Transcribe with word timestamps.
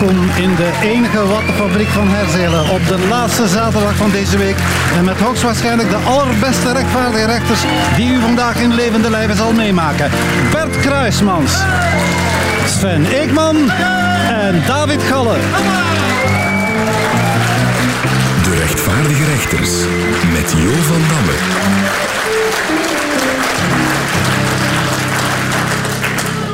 welkom 0.00 0.30
in 0.36 0.54
de 0.54 0.70
enige 0.82 1.26
wattenfabriek 1.26 1.88
van 1.88 2.08
Herzelen. 2.08 2.70
Op 2.70 2.86
de 2.86 3.06
laatste 3.08 3.48
zaterdag 3.48 3.96
van 3.96 4.10
deze 4.10 4.38
week. 4.38 4.56
En 4.96 5.04
met 5.04 5.20
hoogstwaarschijnlijk 5.20 5.90
de 5.90 5.96
allerbeste 5.96 6.72
rechtvaardige 6.72 7.26
rechters 7.26 7.60
die 7.96 8.12
u 8.12 8.20
vandaag 8.20 8.56
in 8.56 8.74
levende 8.74 9.10
lijven 9.10 9.36
zal 9.36 9.52
meemaken. 9.52 10.10
Bert 10.52 10.80
Kruismans, 10.80 11.52
Sven 12.66 13.04
Eekman 13.04 13.70
en 14.28 14.62
David 14.66 15.02
Galle. 15.02 15.36
De 18.42 18.56
rechtvaardige 18.56 19.24
rechters 19.24 19.70
met 20.32 20.50
Jo 20.50 20.72
van 20.72 21.02
Damme. 21.08 21.38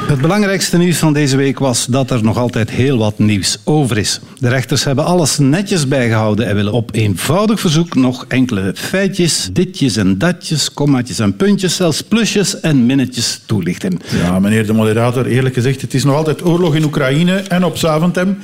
Het 0.06 0.20
belangrijkste 0.20 0.78
nieuws 0.78 0.96
van 0.98 1.12
deze 1.12 1.36
week 1.36 1.58
was 1.58 1.86
dat 1.86 2.10
er 2.10 2.22
nog 2.22 2.36
altijd 2.38 2.70
heel 2.70 2.98
wat 2.98 3.18
nieuws 3.18 3.58
over 3.64 3.98
is. 3.98 4.20
De 4.38 4.48
rechters 4.48 4.84
hebben 4.84 5.04
alles 5.04 5.38
netjes 5.38 5.88
bijgehouden 5.88 6.46
en 6.46 6.54
willen 6.54 6.72
op 6.72 6.90
eenvoudig 6.94 7.60
verzoek 7.60 7.94
nog 7.94 8.24
enkele 8.28 8.72
feitjes, 8.74 9.48
ditjes 9.52 9.96
en 9.96 10.18
datjes, 10.18 10.72
kommaatjes 10.72 11.18
en 11.18 11.36
puntjes, 11.36 11.76
zelfs 11.76 12.02
plusjes 12.02 12.60
en 12.60 12.86
minnetjes 12.86 13.40
toelichten. 13.46 13.98
Ja, 14.22 14.38
meneer 14.40 14.66
de 14.66 14.72
moderator, 14.72 15.26
eerlijk 15.26 15.54
gezegd, 15.54 15.80
het 15.80 15.94
is 15.94 16.04
nog 16.04 16.14
altijd 16.14 16.44
oorlog 16.44 16.74
in 16.74 16.84
Oekraïne 16.84 17.36
en 17.36 17.64
op 17.64 17.76
Zaventem. 17.76 18.38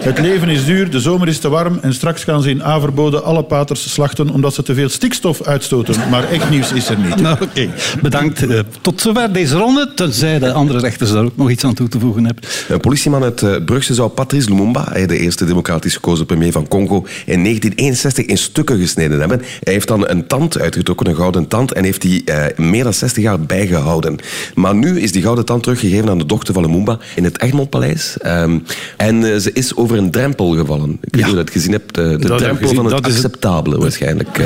Het 0.00 0.18
leven 0.18 0.48
is 0.48 0.64
duur, 0.64 0.90
de 0.90 1.00
zomer 1.00 1.28
is 1.28 1.38
te 1.38 1.48
warm 1.48 1.78
en 1.82 1.94
straks 1.94 2.24
gaan 2.24 2.42
ze 2.42 2.50
in 2.50 2.62
Averbode 2.64 3.20
alle 3.20 3.42
paters 3.42 3.92
slachten 3.92 4.30
omdat 4.30 4.54
ze 4.54 4.62
te 4.62 4.74
veel 4.74 4.88
stikstof 4.88 5.42
uitstoten. 5.42 5.94
Maar 6.10 6.30
echt 6.30 6.50
nieuws 6.50 6.72
is 6.72 6.88
er 6.88 6.98
niet. 6.98 7.20
Nou, 7.24 7.36
oké. 7.42 7.68
Bedankt. 8.02 8.46
Eh, 8.46 8.58
Tot 8.80 9.00
zover 9.00 9.32
deze 9.32 9.56
ronde, 9.56 9.92
tenzij 9.94 10.38
de 10.38 10.52
andere 10.52 10.78
rechters 10.78 11.03
daar 11.12 11.24
ook 11.24 11.36
nog 11.36 11.50
iets 11.50 11.64
aan 11.64 11.74
toe 11.74 11.88
te 11.88 11.98
voegen 11.98 12.24
hebben. 12.24 12.44
Een 12.68 12.80
politieman 12.80 13.22
uit 13.22 13.42
eh, 13.42 13.64
Brugge 13.64 13.94
zou 13.94 14.08
Patrice 14.08 14.48
Lumumba, 14.48 14.84
de 15.06 15.18
eerste 15.18 15.44
democratisch 15.44 15.94
gekozen 15.94 16.26
premier 16.26 16.52
van 16.52 16.68
Congo, 16.68 16.96
in 17.26 17.42
1961 17.42 18.24
in 18.26 18.38
stukken 18.38 18.78
gesneden 18.78 19.18
hebben. 19.18 19.42
Hij 19.60 19.72
heeft 19.72 19.88
dan 19.88 20.08
een 20.08 20.26
tand 20.26 20.58
uitgetrokken, 20.58 21.06
een 21.06 21.16
gouden 21.16 21.48
tand, 21.48 21.72
en 21.72 21.84
heeft 21.84 22.00
die 22.00 22.24
eh, 22.24 22.58
meer 22.58 22.84
dan 22.84 22.94
60 22.94 23.22
jaar 23.22 23.40
bijgehouden. 23.40 24.18
Maar 24.54 24.74
nu 24.74 25.00
is 25.00 25.12
die 25.12 25.22
gouden 25.22 25.44
tand 25.44 25.62
teruggegeven 25.62 26.08
aan 26.08 26.18
de 26.18 26.26
dochter 26.26 26.54
van 26.54 26.62
Lumumba 26.62 26.98
in 27.14 27.24
het 27.24 27.42
Egmondpaleis. 27.42 28.16
Ehm, 28.18 28.58
en 28.96 29.32
eh, 29.32 29.38
ze 29.38 29.52
is 29.52 29.76
over 29.76 29.98
een 29.98 30.10
drempel 30.10 30.56
gevallen. 30.56 30.90
Ik 30.90 30.98
weet 31.00 31.14
niet 31.14 31.24
of 31.24 31.30
je 31.30 31.36
dat 31.36 31.50
gezien 31.50 31.72
hebt. 31.72 31.94
De, 31.94 32.16
Dat 32.18 32.38
drempel 32.38 32.56
gezien. 32.56 32.74
van 32.74 32.84
het 32.84 32.94
Dat 32.94 33.06
acceptabele 33.06 33.78
waarschijnlijk. 33.78 34.42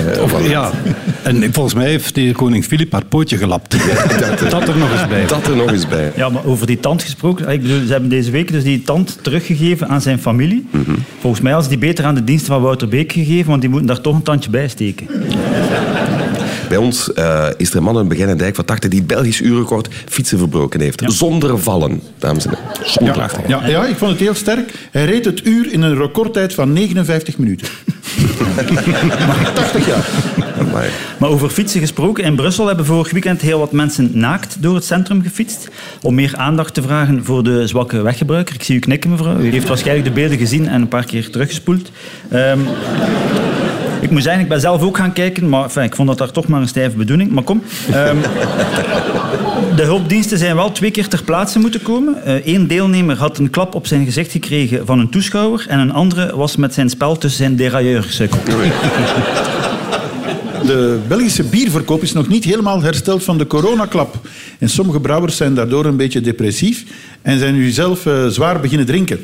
Ja, 0.48 0.70
en 1.22 1.52
volgens 1.52 1.74
mij 1.74 1.88
heeft 1.88 2.32
koning 2.32 2.64
Filip 2.64 2.92
haar 2.92 3.04
pootje 3.04 3.36
gelapt. 3.36 3.76
Dat 4.50 4.68
er 4.68 4.76
nog 4.76 4.92
eens 4.92 5.08
bij. 5.08 5.26
Dat 5.26 5.46
er 5.46 5.56
nog 5.56 5.70
eens 5.70 5.88
bij. 5.88 6.12
Ja, 6.16 6.28
maar 6.28 6.44
over 6.48 6.66
die 6.66 6.80
tand 6.80 7.02
gesproken. 7.02 7.48
Ik 7.48 7.62
bedoel, 7.62 7.86
ze 7.86 7.92
hebben 7.92 8.10
deze 8.10 8.30
week 8.30 8.52
dus 8.52 8.62
die 8.62 8.82
tand 8.82 9.18
teruggegeven 9.22 9.88
aan 9.88 10.00
zijn 10.00 10.18
familie. 10.18 10.66
Volgens 11.20 11.42
mij 11.42 11.52
hadden 11.52 11.70
ze 11.70 11.78
die 11.78 11.88
beter 11.88 12.04
aan 12.04 12.14
de 12.14 12.24
diensten 12.24 12.52
van 12.52 12.62
Wouter 12.62 12.88
Beek 12.88 13.12
gegeven, 13.12 13.48
want 13.48 13.60
die 13.60 13.70
moeten 13.70 13.88
daar 13.88 14.00
toch 14.00 14.14
een 14.14 14.22
tandje 14.22 14.50
bij 14.50 14.68
steken. 14.68 15.06
Bij 16.68 16.76
ons 16.76 17.12
eh, 17.12 17.46
is 17.56 17.70
er 17.70 17.76
een 17.76 17.82
man 17.82 18.12
in 18.12 18.36
Dijk 18.36 18.54
van 18.54 18.64
80 18.64 18.90
die 18.90 18.98
het 18.98 19.08
Belgisch 19.08 19.40
uurrecord 19.40 19.88
fietsen 20.08 20.38
verbroken 20.38 20.80
heeft. 20.80 21.02
Zonder 21.06 21.58
vallen, 21.58 22.00
dames 22.18 22.46
en 22.46 22.50
heren. 22.50 22.90
Zonder 22.90 23.14
klachten. 23.14 23.42
Ja, 23.46 23.66
ja, 23.66 23.86
ik 23.86 23.96
vond 23.96 24.10
het 24.10 24.20
heel 24.20 24.34
sterk. 24.34 24.88
Hij 24.90 25.04
reed 25.04 25.24
het 25.24 25.46
uur 25.46 25.72
in 25.72 25.82
een 25.82 25.96
recordtijd 25.96 26.54
van 26.54 26.72
59 26.72 27.38
minuten. 27.38 27.68
80 29.54 29.86
jaar. 29.86 30.08
Amai. 30.58 30.88
Maar 31.18 31.28
over 31.28 31.50
fietsen 31.50 31.80
gesproken, 31.80 32.24
in 32.24 32.36
Brussel 32.36 32.66
hebben 32.66 32.84
vorig 32.86 33.10
weekend 33.10 33.40
heel 33.40 33.58
wat 33.58 33.72
mensen 33.72 34.10
naakt 34.12 34.56
door 34.60 34.74
het 34.74 34.84
centrum 34.84 35.22
gefietst. 35.22 35.68
Om 36.02 36.14
meer 36.14 36.36
aandacht 36.36 36.74
te 36.74 36.82
vragen 36.82 37.24
voor 37.24 37.42
de 37.42 37.66
zwakke 37.66 38.02
weggebruiker. 38.02 38.54
Ik 38.54 38.62
zie 38.62 38.76
u 38.76 38.78
knikken, 38.78 39.10
mevrouw. 39.10 39.38
U 39.38 39.50
heeft 39.50 39.68
waarschijnlijk 39.68 40.06
de 40.06 40.14
beelden 40.14 40.38
gezien 40.38 40.68
en 40.68 40.80
een 40.80 40.88
paar 40.88 41.04
keer 41.04 41.30
teruggespoeld. 41.30 41.90
Ehm, 42.30 42.58
ik 44.00 44.10
moet 44.10 44.22
zeggen, 44.22 44.42
ik 44.42 44.48
ben 44.48 44.60
zelf 44.60 44.82
ook 44.82 44.96
gaan 44.96 45.12
kijken, 45.12 45.48
maar 45.48 45.62
enfin, 45.62 45.82
ik 45.82 45.94
vond 45.94 46.08
dat 46.08 46.18
daar 46.18 46.30
toch 46.30 46.46
maar 46.46 46.60
een 46.60 46.68
stijve 46.68 46.96
bedoeling. 46.96 47.30
Maar 47.30 47.42
kom. 47.42 47.62
Ehm, 47.92 48.16
de 49.76 49.82
hulpdiensten 49.82 50.38
zijn 50.38 50.56
wel 50.56 50.72
twee 50.72 50.90
keer 50.90 51.08
ter 51.08 51.22
plaatse 51.22 51.58
moeten 51.58 51.82
komen. 51.82 52.16
Eén 52.44 52.66
deelnemer 52.66 53.16
had 53.16 53.38
een 53.38 53.50
klap 53.50 53.74
op 53.74 53.86
zijn 53.86 54.04
gezicht 54.04 54.32
gekregen 54.32 54.86
van 54.86 54.98
een 54.98 55.10
toeschouwer 55.10 55.66
en 55.68 55.78
een 55.78 55.92
andere 55.92 56.36
was 56.36 56.56
met 56.56 56.74
zijn 56.74 56.90
spel 56.90 57.18
tussen 57.18 57.44
zijn 57.44 57.56
derailleur 57.56 58.02
gesukkeld. 58.02 58.48
De 60.68 60.98
Belgische 61.08 61.42
bierverkoop 61.42 62.02
is 62.02 62.12
nog 62.12 62.28
niet 62.28 62.44
helemaal 62.44 62.82
hersteld 62.82 63.24
van 63.24 63.38
de 63.38 63.46
coronaklap. 63.46 64.28
En 64.58 64.68
sommige 64.68 65.00
brouwers 65.00 65.36
zijn 65.36 65.54
daardoor 65.54 65.84
een 65.84 65.96
beetje 65.96 66.20
depressief 66.20 66.84
en 67.22 67.38
zijn 67.38 67.54
nu 67.54 67.70
zelf 67.70 68.06
eh, 68.06 68.26
zwaar 68.26 68.60
beginnen 68.60 68.86
drinken. 68.86 69.18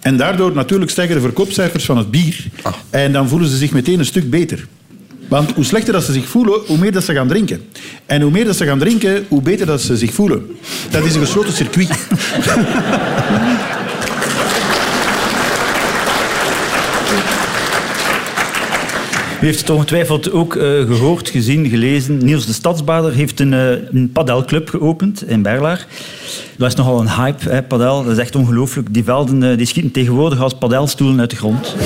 En 0.00 0.16
daardoor 0.16 0.52
natuurlijk 0.54 0.90
stijgen 0.90 1.14
de 1.14 1.20
verkoopcijfers 1.20 1.84
van 1.84 1.96
het 1.96 2.10
bier. 2.10 2.44
En 2.90 3.12
dan 3.12 3.28
voelen 3.28 3.48
ze 3.48 3.56
zich 3.56 3.72
meteen 3.72 3.98
een 3.98 4.04
stuk 4.04 4.30
beter. 4.30 4.66
Want 5.28 5.52
hoe 5.52 5.64
slechter 5.64 5.92
dat 5.92 6.04
ze 6.04 6.12
zich 6.12 6.28
voelen, 6.28 6.60
hoe 6.66 6.78
meer 6.78 6.92
dat 6.92 7.04
ze 7.04 7.12
gaan 7.12 7.28
drinken. 7.28 7.60
En 8.06 8.22
hoe 8.22 8.30
meer 8.30 8.44
dat 8.44 8.56
ze 8.56 8.64
gaan 8.64 8.78
drinken, 8.78 9.24
hoe 9.28 9.42
beter 9.42 9.66
dat 9.66 9.80
ze 9.80 9.96
zich 9.96 10.14
voelen. 10.14 10.56
Dat 10.90 11.04
is 11.04 11.14
een 11.14 11.20
gesloten 11.20 11.52
circuit. 11.52 11.88
U 19.40 19.46
heeft 19.46 19.60
het 19.60 19.70
ongetwijfeld 19.70 20.32
ook 20.32 20.56
eh, 20.56 20.62
gehoord, 20.62 21.28
gezien, 21.28 21.68
gelezen. 21.68 22.24
Niels 22.24 22.46
de 22.46 22.52
Stadsbader 22.52 23.12
heeft 23.12 23.40
een, 23.40 23.52
eh, 23.52 23.70
een 23.92 24.10
padelclub 24.12 24.68
geopend 24.68 25.28
in 25.28 25.42
Berlaar. 25.42 25.86
Dat 26.56 26.68
is 26.68 26.74
nogal 26.74 27.00
een 27.00 27.10
hype, 27.10 27.50
hè, 27.50 27.62
padel. 27.62 28.04
Dat 28.04 28.12
is 28.12 28.18
echt 28.18 28.36
ongelooflijk. 28.36 28.94
Die 28.94 29.04
velden 29.04 29.50
eh, 29.50 29.56
die 29.56 29.66
schieten 29.66 29.92
tegenwoordig 29.92 30.40
als 30.40 30.54
padelstoelen 30.54 31.20
uit 31.20 31.30
de 31.30 31.36
grond. 31.36 31.74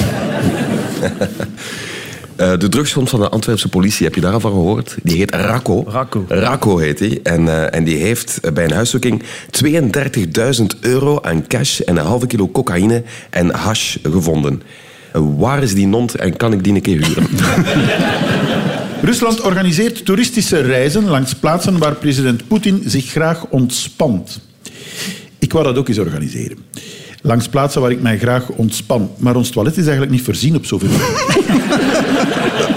De 2.36 2.68
drugsfonds 2.68 3.10
van 3.10 3.20
de 3.20 3.28
Antwerpse 3.28 3.68
politie, 3.68 4.06
heb 4.06 4.14
je 4.14 4.20
daar 4.20 4.32
al 4.32 4.40
van 4.40 4.50
gehoord? 4.50 4.96
Die 5.02 5.16
heet 5.16 5.34
Racco. 5.34 5.84
Racco. 5.88 6.24
Racco 6.28 6.78
heet 6.78 6.98
hij. 6.98 7.20
En, 7.22 7.72
en 7.72 7.84
die 7.84 7.96
heeft 7.96 8.54
bij 8.54 8.64
een 8.64 8.72
huiszoeking 8.72 9.22
32.000 9.64 10.64
euro 10.80 11.18
aan 11.22 11.46
cash 11.46 11.80
en 11.80 11.96
een 11.96 12.04
halve 12.04 12.26
kilo 12.26 12.48
cocaïne 12.48 13.02
en 13.30 13.50
hash 13.50 13.96
gevonden. 14.02 14.62
Eh, 15.14 15.22
waar 15.36 15.62
is 15.62 15.74
die 15.74 15.86
nond 15.86 16.14
en 16.14 16.36
kan 16.36 16.52
ik 16.52 16.64
die 16.64 16.74
een 16.74 16.80
keer 16.80 17.06
huren? 17.06 17.26
Rusland 19.10 19.40
organiseert 19.40 20.04
toeristische 20.04 20.60
reizen 20.60 21.04
langs 21.04 21.34
plaatsen 21.34 21.78
waar 21.78 21.94
president 21.94 22.48
Poetin 22.48 22.82
zich 22.86 23.06
graag 23.06 23.46
ontspant. 23.46 24.40
Ik 25.38 25.52
wou 25.52 25.64
dat 25.64 25.76
ook 25.76 25.88
eens 25.88 25.98
organiseren. 25.98 26.58
Langs 27.22 27.48
plaatsen 27.48 27.80
waar 27.80 27.90
ik 27.90 28.02
mij 28.02 28.18
graag 28.18 28.48
ontspan. 28.48 29.10
Maar 29.16 29.36
ons 29.36 29.50
toilet 29.50 29.76
is 29.76 29.82
eigenlijk 29.82 30.12
niet 30.12 30.22
voorzien 30.22 30.56
op 30.56 30.66
zoveel. 30.66 30.88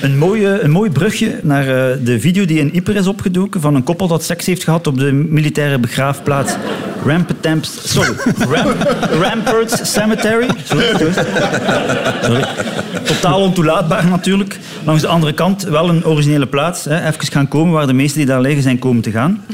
Een, 0.00 0.18
mooie, 0.18 0.60
een 0.60 0.70
mooi 0.70 0.90
brugje 0.90 1.40
naar 1.42 1.62
eh, 1.62 1.96
de 2.04 2.20
video 2.20 2.44
die 2.44 2.58
in 2.58 2.70
Yper 2.72 2.96
is 2.96 3.06
opgedoken 3.06 3.60
van 3.60 3.74
een 3.74 3.82
koppel 3.82 4.08
dat 4.08 4.24
seks 4.24 4.46
heeft 4.46 4.64
gehad 4.64 4.86
op 4.86 4.98
de 4.98 5.12
militaire 5.12 5.78
begraafplaats 5.78 6.52
Rampetamps... 7.04 7.92
Sorry. 7.92 8.12
Ram, 8.38 8.72
Ramparts 9.20 9.92
Cemetery. 9.92 10.48
Sorry. 10.64 12.44
Totaal 13.04 13.40
ontoelaatbaar 13.40 14.06
natuurlijk. 14.06 14.58
Langs 14.84 15.02
de 15.02 15.08
andere 15.08 15.32
kant 15.32 15.62
wel 15.62 15.88
een 15.88 16.06
originele 16.06 16.46
plaats. 16.46 16.84
Hè. 16.84 17.06
Even 17.06 17.26
gaan 17.26 17.48
komen 17.48 17.72
waar 17.72 17.86
de 17.86 17.92
meesten 17.92 18.18
die 18.18 18.26
daar 18.26 18.40
liggen 18.40 18.62
zijn 18.62 18.78
komen 18.78 19.02
te 19.02 19.10
gaan. 19.10 19.44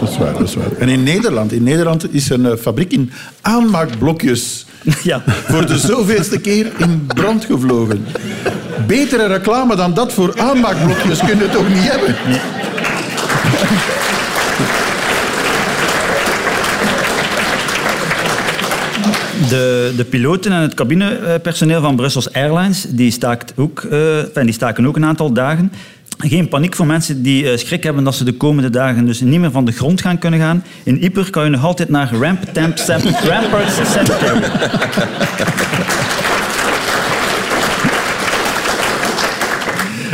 Dat 0.00 0.10
is 0.10 0.18
waar, 0.18 0.32
dat 0.32 0.48
is 0.48 0.54
waar. 0.54 0.72
En 0.78 0.88
in 0.88 1.02
Nederland, 1.02 1.52
in 1.52 1.62
Nederland 1.62 2.14
is 2.14 2.30
een 2.30 2.46
eh, 2.46 2.56
fabriek 2.56 2.92
in 2.92 3.10
aanmaakblokjes 3.40 4.66
Ja. 5.02 5.22
voor 5.26 5.66
de 5.66 5.78
zoveelste 5.78 6.40
keer 6.40 6.72
in 6.78 7.06
brand 7.06 7.44
gevlogen. 7.44 8.04
Betere 8.86 9.26
reclame 9.26 9.76
dan 9.76 9.94
dat 9.94 10.12
voor 10.12 10.40
aanmaakblokjes 10.40 11.18
kun 11.18 11.38
je 11.38 11.48
toch 11.48 11.68
niet 11.68 11.90
hebben? 11.90 12.14
De, 19.48 19.92
de 19.96 20.04
piloten 20.04 20.52
en 20.52 20.60
het 20.60 20.74
cabinepersoneel 20.74 21.80
van 21.80 21.96
Brussels 21.96 22.32
Airlines 22.32 22.86
die, 22.88 23.10
staakt 23.10 23.52
ook, 23.56 23.82
eh, 23.90 24.18
enfin, 24.18 24.44
die 24.44 24.54
staken 24.54 24.86
ook 24.86 24.96
een 24.96 25.04
aantal 25.04 25.32
dagen. 25.32 25.72
Geen 26.28 26.48
paniek 26.48 26.74
voor 26.74 26.86
mensen 26.86 27.22
die 27.22 27.50
eh, 27.50 27.58
schrik 27.58 27.82
hebben 27.82 28.04
dat 28.04 28.14
ze 28.14 28.24
de 28.24 28.32
komende 28.32 28.70
dagen 28.70 29.06
dus 29.06 29.20
niet 29.20 29.40
meer 29.40 29.50
van 29.50 29.64
de 29.64 29.72
grond 29.72 30.00
gaan 30.00 30.18
kunnen 30.18 30.40
gaan. 30.40 30.64
In 30.82 30.96
Yper 31.00 31.30
kan 31.30 31.44
je 31.44 31.50
nog 31.50 31.64
altijd 31.64 31.88
naar 31.88 32.10
Ramparts 32.20 32.84
Cemetery. 33.92 34.42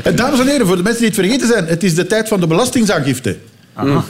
Eh, 0.04 0.16
Dames 0.16 0.40
en 0.40 0.46
heren, 0.46 0.66
voor 0.66 0.76
de 0.76 0.82
mensen 0.82 1.00
die 1.00 1.10
het 1.10 1.20
vergeten 1.20 1.46
zijn, 1.48 1.66
het 1.66 1.82
is 1.82 1.94
de 1.94 2.06
tijd 2.06 2.28
van 2.28 2.40
de 2.40 2.46
belastingsaangifte. 2.46 3.36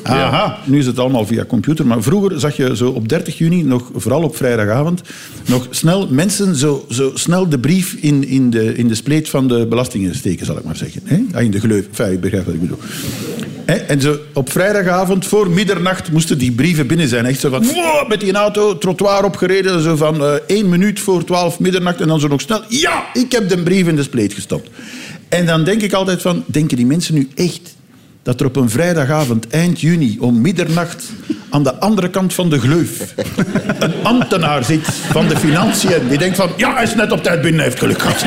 Aha. 0.02 0.58
Nu 0.64 0.78
is 0.78 0.86
het 0.86 0.98
allemaal 0.98 1.26
via 1.26 1.44
computer, 1.44 1.86
maar 1.86 2.02
vroeger 2.02 2.40
zag 2.40 2.56
je 2.56 2.76
zo 2.76 2.90
op 2.90 3.08
30 3.08 3.38
juni, 3.38 3.62
nog, 3.62 3.90
vooral 3.94 4.22
op 4.22 4.36
vrijdagavond, 4.36 5.02
nog 5.46 5.66
snel 5.70 6.08
mensen 6.10 6.56
zo, 6.56 6.86
zo 6.90 7.10
snel 7.14 7.48
de 7.48 7.58
brief 7.58 7.94
in, 7.94 8.28
in, 8.28 8.50
de, 8.50 8.74
in 8.74 8.88
de 8.88 8.94
spleet 8.94 9.28
van 9.28 9.48
de 9.48 9.66
belastingen 9.66 10.14
steken, 10.14 10.46
zal 10.46 10.56
ik 10.58 10.64
maar 10.64 10.76
zeggen. 10.76 11.02
Ah, 11.32 11.42
In 11.42 11.50
de 11.50 11.60
gleuf. 11.60 11.86
Enfin, 11.86 12.10
je 12.10 12.18
begrijpt 12.18 12.46
wat 12.46 12.54
ik 12.54 12.60
bedoel. 12.60 12.78
En 13.86 14.00
zo 14.00 14.16
op 14.34 14.50
vrijdagavond 14.52 15.26
voor 15.26 15.50
middernacht 15.50 16.12
moesten 16.12 16.38
die 16.38 16.52
brieven 16.52 16.86
binnen 16.86 17.08
zijn. 17.08 17.26
Echt 17.26 17.40
zo 17.40 17.50
van, 17.50 17.66
wow, 17.66 18.08
met 18.08 18.20
die 18.20 18.32
auto, 18.32 18.78
trottoir 18.78 19.24
opgereden, 19.24 19.82
zo 19.82 19.96
van 19.96 20.22
eh, 20.22 20.32
één 20.46 20.68
minuut 20.68 21.00
voor 21.00 21.24
twaalf 21.24 21.60
middernacht. 21.60 22.00
En 22.00 22.08
dan 22.08 22.20
zo 22.20 22.28
nog 22.28 22.40
snel, 22.40 22.62
ja, 22.68 23.04
ik 23.12 23.32
heb 23.32 23.48
de 23.48 23.62
brief 23.62 23.86
in 23.88 23.96
de 23.96 24.02
spleet 24.02 24.32
gestopt. 24.32 24.70
En 25.28 25.46
dan 25.46 25.64
denk 25.64 25.82
ik 25.82 25.92
altijd 25.92 26.22
van, 26.22 26.44
denken 26.46 26.76
die 26.76 26.86
mensen 26.86 27.14
nu 27.14 27.28
echt 27.34 27.76
dat 28.22 28.40
er 28.40 28.46
op 28.46 28.56
een 28.56 28.70
vrijdagavond 28.70 29.48
eind 29.48 29.80
juni 29.80 30.16
om 30.20 30.40
middernacht 30.40 31.10
aan 31.50 31.62
de 31.62 31.74
andere 31.74 32.10
kant 32.10 32.34
van 32.34 32.50
de 32.50 32.58
gleuf 32.58 33.14
een 33.78 33.92
ambtenaar 34.02 34.64
zit 34.64 34.86
van 34.86 35.28
de 35.28 35.36
financiën 35.36 36.08
die 36.08 36.18
denkt 36.18 36.36
van, 36.36 36.50
ja, 36.56 36.74
hij 36.74 36.82
is 36.82 36.94
net 36.94 37.12
op 37.12 37.22
tijd 37.22 37.40
binnen, 37.40 37.60
hij 37.60 37.68
heeft 37.68 37.78
geluk 37.78 38.02
gehad. 38.02 38.26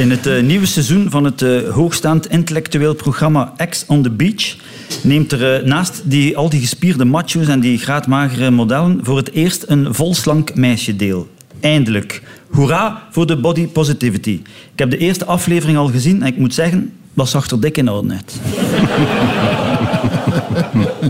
In 0.00 0.10
het 0.10 0.26
eh, 0.26 0.42
nieuwe 0.42 0.66
seizoen 0.66 1.10
van 1.10 1.24
het 1.24 1.42
eh, 1.42 1.68
hoogstaand 1.68 2.30
intellectueel 2.30 2.94
programma 2.94 3.52
X 3.68 3.84
on 3.86 4.02
the 4.02 4.10
Beach 4.10 4.56
neemt 5.02 5.32
er 5.32 5.54
eh, 5.54 5.66
naast 5.66 6.02
die, 6.04 6.36
al 6.36 6.48
die 6.48 6.60
gespierde 6.60 7.04
macho's 7.04 7.48
en 7.48 7.60
die 7.60 7.78
graadmagere 7.78 8.50
modellen 8.50 9.00
voor 9.02 9.16
het 9.16 9.32
eerst 9.32 9.64
een 9.66 9.94
volslank 9.94 10.54
meisje 10.54 10.96
deel. 10.96 11.28
Eindelijk. 11.60 12.22
Hoera 12.50 13.02
voor 13.10 13.26
de 13.26 13.36
body 13.36 13.66
positivity. 13.66 14.40
Ik 14.72 14.78
heb 14.78 14.90
de 14.90 14.98
eerste 14.98 15.24
aflevering 15.24 15.78
al 15.78 15.88
gezien 15.88 16.22
en 16.22 16.26
ik 16.26 16.36
moet 16.36 16.54
zeggen, 16.54 16.92
dat 17.14 17.28
zag 17.28 17.50
er 17.50 17.60
dik 17.60 17.76
in 17.76 17.90
orde 17.90 18.14
uit. 18.14 18.40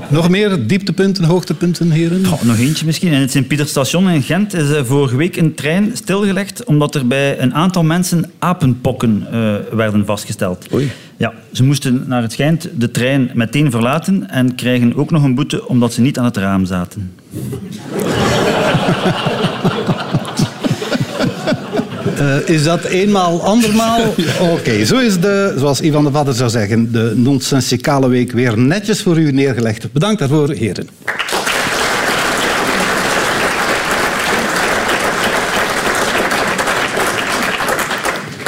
Nog 0.09 0.29
meer 0.29 0.67
dieptepunten, 0.67 1.25
hoogtepunten, 1.25 1.91
heren? 1.91 2.27
Oh, 2.27 2.43
nog 2.43 2.59
eentje 2.59 2.87
misschien. 2.87 3.13
In 3.13 3.21
het 3.21 3.31
Sint-Pieterstation 3.31 4.09
in 4.09 4.23
Gent 4.23 4.55
is 4.55 4.73
eh, 4.73 4.85
vorige 4.85 5.17
week 5.17 5.37
een 5.37 5.55
trein 5.55 5.91
stilgelegd 5.95 6.65
omdat 6.65 6.95
er 6.95 7.07
bij 7.07 7.41
een 7.41 7.55
aantal 7.55 7.83
mensen 7.83 8.31
apenpokken 8.39 9.27
eh, 9.31 9.55
werden 9.73 10.07
vastgesteld. 10.07 10.67
Oei. 10.75 10.91
Ja, 11.17 11.33
ze 11.53 11.65
moesten 11.65 12.05
naar 12.07 12.23
het 12.23 12.33
schijnt 12.33 12.69
de 12.75 12.91
trein 12.91 13.31
meteen 13.35 13.71
verlaten 13.71 14.31
en 14.31 14.55
krijgen 14.55 14.97
ook 14.97 15.11
nog 15.11 15.23
een 15.23 15.35
boete 15.35 15.69
omdat 15.69 15.93
ze 15.93 16.01
niet 16.01 16.19
aan 16.19 16.25
het 16.25 16.37
raam 16.37 16.65
zaten. 16.65 17.13
Eh, 22.21 22.49
is 22.49 22.63
dat 22.63 22.85
eenmaal, 22.85 23.43
andermaal? 23.43 24.15
Oké, 24.57 24.85
zo 24.85 24.99
is 24.99 25.21
de, 25.21 25.55
zoals 25.59 25.81
Ivan 25.81 26.05
de 26.05 26.11
Vadder 26.11 26.35
zou 26.35 26.51
zeggen, 26.51 26.93
de 26.93 27.13
nonsensicale 27.17 28.09
week 28.09 28.33
weer 28.33 28.59
netjes 28.59 29.03
voor 29.03 29.19
u 29.19 29.33
neergelegd. 29.33 29.93
Bedankt 29.93 30.19
daarvoor, 30.19 30.51
heren. 30.51 30.89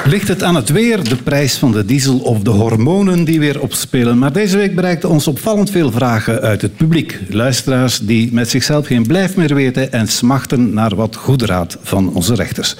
Ligt 0.05 0.29
het 0.29 0.43
aan 0.43 0.55
het 0.55 0.69
weer, 0.69 1.05
de 1.05 1.17
prijs 1.17 1.57
van 1.57 1.73
de 1.73 1.85
diesel 1.85 2.19
of 2.19 2.43
de 2.43 2.51
hormonen 2.51 3.25
die 3.25 3.39
weer 3.39 3.61
opspelen? 3.61 4.19
Maar 4.19 4.33
deze 4.33 4.57
week 4.57 4.75
bereikten 4.75 5.09
ons 5.09 5.27
opvallend 5.27 5.71
veel 5.71 5.91
vragen 5.91 6.41
uit 6.41 6.63
het 6.63 6.77
publiek. 6.77 7.21
Luisteraars 7.29 7.99
die 7.99 8.33
met 8.33 8.49
zichzelf 8.49 8.87
geen 8.87 9.07
blijf 9.07 9.37
meer 9.37 9.55
weten 9.55 9.93
en 9.93 10.09
smachten 10.09 10.75
naar 10.75 10.95
wat 10.95 11.17
goede 11.17 11.47
raad 11.47 11.79
van 11.83 12.15
onze 12.15 12.35
rechters. 12.35 12.77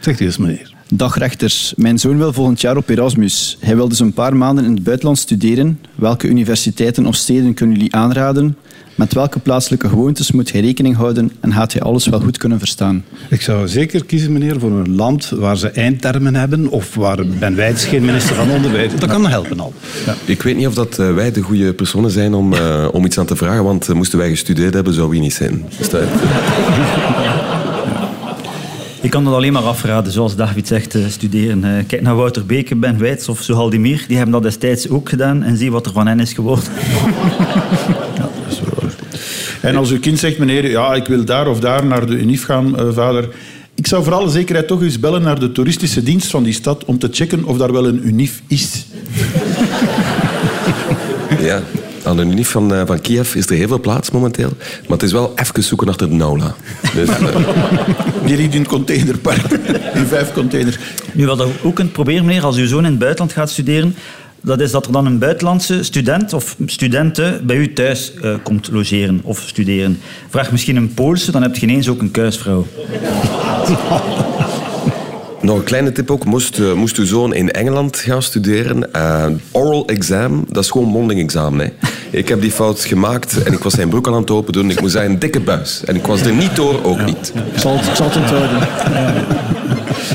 Zegt 0.00 0.20
u 0.20 0.24
eens, 0.24 0.36
meneer. 0.36 0.74
Dag 0.94 1.18
rechters, 1.18 1.72
mijn 1.76 1.98
zoon 1.98 2.18
wil 2.18 2.32
volgend 2.32 2.60
jaar 2.60 2.76
op 2.76 2.88
Erasmus. 2.88 3.56
Hij 3.60 3.76
wil 3.76 3.88
dus 3.88 4.00
een 4.00 4.12
paar 4.12 4.36
maanden 4.36 4.64
in 4.64 4.74
het 4.74 4.82
buitenland 4.82 5.18
studeren. 5.18 5.80
Welke 5.94 6.28
universiteiten 6.28 7.06
of 7.06 7.14
steden 7.14 7.54
kunnen 7.54 7.76
jullie 7.76 7.94
aanraden? 7.94 8.56
Met 9.02 9.12
welke 9.12 9.38
plaatselijke 9.38 9.88
gewoontes 9.88 10.32
moet 10.32 10.52
hij 10.52 10.60
rekening 10.60 10.96
houden 10.96 11.32
en 11.40 11.52
gaat 11.52 11.72
hij 11.72 11.82
alles 11.82 12.06
wel 12.06 12.20
goed 12.20 12.38
kunnen 12.38 12.58
verstaan? 12.58 13.04
Ik 13.30 13.40
zou 13.40 13.68
zeker 13.68 14.04
kiezen, 14.04 14.32
meneer, 14.32 14.60
voor 14.60 14.70
een 14.70 14.94
land 14.94 15.28
waar 15.28 15.56
ze 15.56 15.68
eindtermen 15.68 16.34
hebben 16.34 16.68
of 16.68 16.94
waar 16.94 17.26
Ben 17.38 17.56
Wijts 17.56 17.84
geen 17.84 18.04
minister 18.04 18.34
van 18.34 18.50
Onderwijs 18.50 18.92
Dat 18.98 19.10
kan 19.10 19.26
helpen 19.28 19.60
al. 19.60 19.72
Ik 20.24 20.42
weet 20.42 20.56
niet 20.56 20.66
of 20.66 20.74
dat, 20.74 20.98
eh, 20.98 21.14
wij 21.14 21.32
de 21.32 21.40
goede 21.40 21.74
personen 21.74 22.10
zijn 22.10 22.34
om, 22.34 22.52
eh, 22.52 22.88
om 22.92 23.04
iets 23.04 23.18
aan 23.18 23.26
te 23.26 23.36
vragen, 23.36 23.64
want 23.64 23.88
eh, 23.88 23.94
moesten 23.94 24.18
wij 24.18 24.28
gestudeerd 24.28 24.74
hebben, 24.74 24.94
zou 24.94 25.10
we 25.10 25.18
niet 25.18 25.34
zijn. 25.34 25.64
Ik 29.02 29.10
kan 29.10 29.24
dat 29.24 29.34
alleen 29.34 29.52
maar 29.52 29.62
afraden, 29.62 30.12
zoals 30.12 30.36
David 30.36 30.66
zegt, 30.66 30.94
eh, 30.94 31.02
studeren. 31.08 31.64
Eh, 31.64 31.84
Kijk 31.86 32.02
naar 32.02 32.16
Wouter 32.16 32.46
Beke, 32.46 32.76
Ben 32.76 32.98
Wijts 32.98 33.28
of 33.28 33.42
Sohaldimir. 33.42 34.04
Die 34.06 34.16
hebben 34.16 34.32
dat 34.34 34.42
destijds 34.42 34.88
ook 34.88 35.08
gedaan 35.08 35.42
en 35.42 35.56
zie 35.56 35.72
wat 35.72 35.86
er 35.86 35.92
van 35.92 36.06
hen 36.06 36.20
is 36.20 36.32
geworden. 36.32 36.64
En 39.62 39.76
als 39.76 39.90
uw 39.90 40.00
kind 40.00 40.18
zegt, 40.18 40.38
meneer, 40.38 40.70
ja, 40.70 40.94
ik 40.94 41.06
wil 41.06 41.24
daar 41.24 41.48
of 41.48 41.60
daar 41.60 41.86
naar 41.86 42.06
de 42.06 42.14
UNIF 42.14 42.44
gaan, 42.44 42.78
eh, 42.78 42.86
vader. 42.92 43.28
Ik 43.74 43.86
zou 43.86 44.04
voor 44.04 44.12
alle 44.12 44.30
zekerheid 44.30 44.66
toch 44.66 44.82
eens 44.82 45.00
bellen 45.00 45.22
naar 45.22 45.40
de 45.40 45.52
toeristische 45.52 46.02
dienst 46.02 46.30
van 46.30 46.42
die 46.42 46.52
stad 46.52 46.84
om 46.84 46.98
te 46.98 47.08
checken 47.10 47.44
of 47.44 47.56
daar 47.56 47.72
wel 47.72 47.86
een 47.86 48.06
UNIF 48.06 48.42
is. 48.46 48.70
Ja, 51.40 51.62
aan 52.04 52.16
de 52.16 52.22
Unie 52.22 52.46
van, 52.46 52.74
eh, 52.74 52.82
van 52.86 53.00
Kiev 53.00 53.34
is 53.34 53.46
er 53.46 53.56
heel 53.56 53.68
veel 53.68 53.80
plaats 53.80 54.10
momenteel, 54.10 54.52
maar 54.58 54.90
het 54.98 55.02
is 55.02 55.12
wel 55.12 55.32
even 55.36 55.62
zoeken 55.62 55.88
achter 55.88 56.08
de 56.08 56.14
Naula. 56.14 56.54
Dus, 56.94 57.08
eh, 57.18 57.36
Die 58.24 58.36
ligt 58.36 58.54
in 58.54 58.60
een 58.60 58.66
containerpark. 58.66 59.52
In 59.94 60.06
vijf 60.06 60.32
containers. 60.32 60.78
Nu, 61.12 61.26
wat 61.26 61.38
je 61.38 61.48
ook 61.62 61.74
kunt 61.74 61.92
proberen, 61.92 62.24
meneer, 62.24 62.44
als 62.44 62.56
uw 62.56 62.66
zoon 62.66 62.84
in 62.84 62.90
het 62.90 62.98
buitenland 62.98 63.32
gaat 63.32 63.50
studeren, 63.50 63.94
dat 64.42 64.60
is 64.60 64.70
dat 64.70 64.86
er 64.86 64.92
dan 64.92 65.06
een 65.06 65.18
buitenlandse 65.18 65.82
student 65.82 66.32
of 66.32 66.56
studenten 66.66 67.46
bij 67.46 67.56
u 67.56 67.72
thuis 67.72 68.14
eh, 68.14 68.34
komt 68.42 68.70
logeren 68.70 69.20
of 69.24 69.42
studeren. 69.46 70.00
Vraag 70.28 70.50
misschien 70.52 70.76
een 70.76 70.94
Poolse, 70.94 71.30
dan 71.30 71.42
heb 71.42 71.56
je 71.56 71.66
ineens 71.66 71.88
ook 71.88 72.00
een 72.00 72.10
kuisvrouw. 72.10 72.66
Nog 75.40 75.58
een 75.58 75.64
kleine 75.64 75.92
tip 75.92 76.10
ook. 76.10 76.24
Moest, 76.24 76.58
eh, 76.58 76.72
moest 76.72 76.96
uw 76.96 77.04
zoon 77.04 77.34
in 77.34 77.50
Engeland 77.50 77.96
gaan 77.96 78.22
studeren, 78.22 78.92
eh, 78.92 79.26
oral 79.50 79.86
exam, 79.86 80.44
dat 80.48 80.64
is 80.64 80.70
gewoon 80.70 80.88
mondeling 80.88 81.20
examen. 81.20 81.66
Hè. 81.66 81.88
Ik 82.18 82.28
heb 82.28 82.40
die 82.40 82.50
fout 82.50 82.80
gemaakt 82.80 83.42
en 83.42 83.52
ik 83.52 83.58
was 83.58 83.72
zijn 83.72 83.88
broek 83.88 84.06
al 84.06 84.14
aan 84.14 84.20
het 84.20 84.30
open 84.30 84.52
doen. 84.52 84.70
Ik 84.70 84.80
moest 84.80 84.92
zeggen, 84.92 85.10
een 85.12 85.18
dikke 85.18 85.40
buis. 85.40 85.84
En 85.84 85.96
ik 85.96 86.06
was 86.06 86.20
er 86.20 86.34
niet 86.34 86.56
door, 86.56 86.84
ook 86.84 87.04
niet. 87.04 87.32
Ik 87.52 87.58
zal 87.58 87.76
het, 87.76 87.86
ik 87.86 87.94
zal 87.94 88.06
het 88.06 88.16
onthouden. 88.16 88.58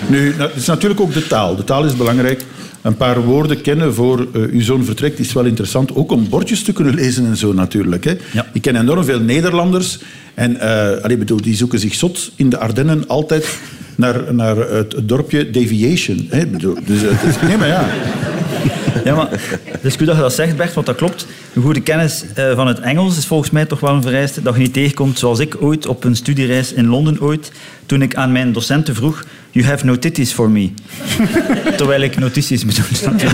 Nu, 0.09 0.29
nou, 0.37 0.49
het 0.49 0.59
is 0.59 0.65
natuurlijk 0.65 1.01
ook 1.01 1.13
de 1.13 1.27
taal. 1.27 1.55
De 1.55 1.63
taal 1.63 1.85
is 1.85 1.95
belangrijk. 1.95 2.45
Een 2.87 2.97
paar 2.97 3.21
woorden 3.21 3.61
kennen 3.61 3.93
voor 3.93 4.19
eh, 4.19 4.41
uw 4.41 4.61
zoon 4.61 4.85
vertrekt 4.85 5.19
is 5.19 5.33
wel 5.33 5.45
interessant. 5.45 5.95
Ook 5.95 6.11
om 6.11 6.29
bordjes 6.29 6.63
te 6.63 6.73
kunnen 6.73 6.93
lezen 6.93 7.25
en 7.25 7.37
zo 7.37 7.53
natuurlijk. 7.53 8.03
Hè. 8.03 8.15
Ja. 8.33 8.45
Ik 8.53 8.61
ken 8.61 8.75
enorm 8.75 9.03
veel 9.03 9.19
Nederlanders. 9.19 9.99
En 10.33 10.59
allee, 11.01 11.17
bedoel, 11.17 11.41
die 11.41 11.55
zoeken 11.55 11.79
zich 11.79 11.93
zot 11.93 12.31
in 12.35 12.49
de 12.49 12.57
Ardennen 12.57 13.07
altijd 13.07 13.59
naar, 13.97 14.33
naar 14.33 14.57
het 14.57 14.95
dorpje 15.03 15.49
Deviation. 15.49 16.27
Hè. 16.29 16.47
Bedoel, 16.47 16.77
dus, 16.85 17.01
nee, 17.47 17.57
maar 17.57 17.67
ja. 17.67 17.85
Ja, 19.03 19.15
maar 19.15 19.29
het 19.63 19.83
is 19.83 19.95
goed 19.95 20.05
dat 20.05 20.15
je 20.15 20.21
dat 20.21 20.33
zegt, 20.33 20.57
Bert, 20.57 20.73
want 20.73 20.85
dat 20.85 20.95
klopt. 20.95 21.25
Een 21.53 21.61
goede 21.61 21.81
kennis 21.81 22.23
eh, 22.35 22.55
van 22.55 22.67
het 22.67 22.79
Engels 22.79 23.17
is 23.17 23.25
volgens 23.25 23.49
mij 23.49 23.65
toch 23.65 23.79
wel 23.79 23.93
een 23.93 24.01
vereiste 24.01 24.41
dat 24.41 24.53
je 24.53 24.59
niet 24.59 24.73
tegenkomt 24.73 25.19
zoals 25.19 25.39
ik 25.39 25.61
ooit 25.61 25.87
op 25.87 26.03
een 26.03 26.15
studiereis 26.15 26.73
in 26.73 26.87
Londen 26.87 27.21
ooit, 27.21 27.51
toen 27.85 28.01
ik 28.01 28.15
aan 28.15 28.31
mijn 28.31 28.51
docenten 28.51 28.95
vroeg, 28.95 29.23
you 29.51 29.65
have 29.65 29.85
no 29.85 29.99
titties 29.99 30.31
for 30.31 30.49
me. 30.49 30.69
Terwijl 31.77 32.01
ik 32.01 32.17
notities 32.17 32.65
bedoelde. 32.65 33.27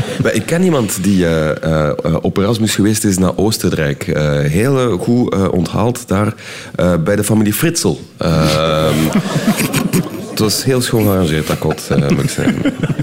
Maar 0.22 0.32
ik 0.32 0.46
ken 0.46 0.62
iemand 0.62 0.98
die 1.02 1.26
eh, 1.26 1.50
eh, 1.50 1.88
eh, 2.04 2.16
op 2.20 2.36
Erasmus 2.36 2.74
geweest 2.74 3.04
is 3.04 3.18
naar 3.18 3.36
Oostenrijk. 3.36 4.06
Eh, 4.08 4.38
heel 4.38 4.98
goed 4.98 5.32
eh, 5.32 5.52
onthaald 5.52 6.08
daar 6.08 6.34
eh, 6.74 6.94
bij 7.04 7.16
de 7.16 7.24
familie 7.24 7.54
Fritsel. 7.54 8.00
Ehm, 8.16 8.94
het 10.30 10.38
was 10.38 10.64
heel 10.64 10.80
schoon 10.80 11.02
gearrangeerd, 11.02 11.46
dat 11.46 11.58
kot, 11.58 11.88
eh, 11.90 12.08
moet 12.08 12.22
ik 12.22 12.30
zeggen. 12.30 12.56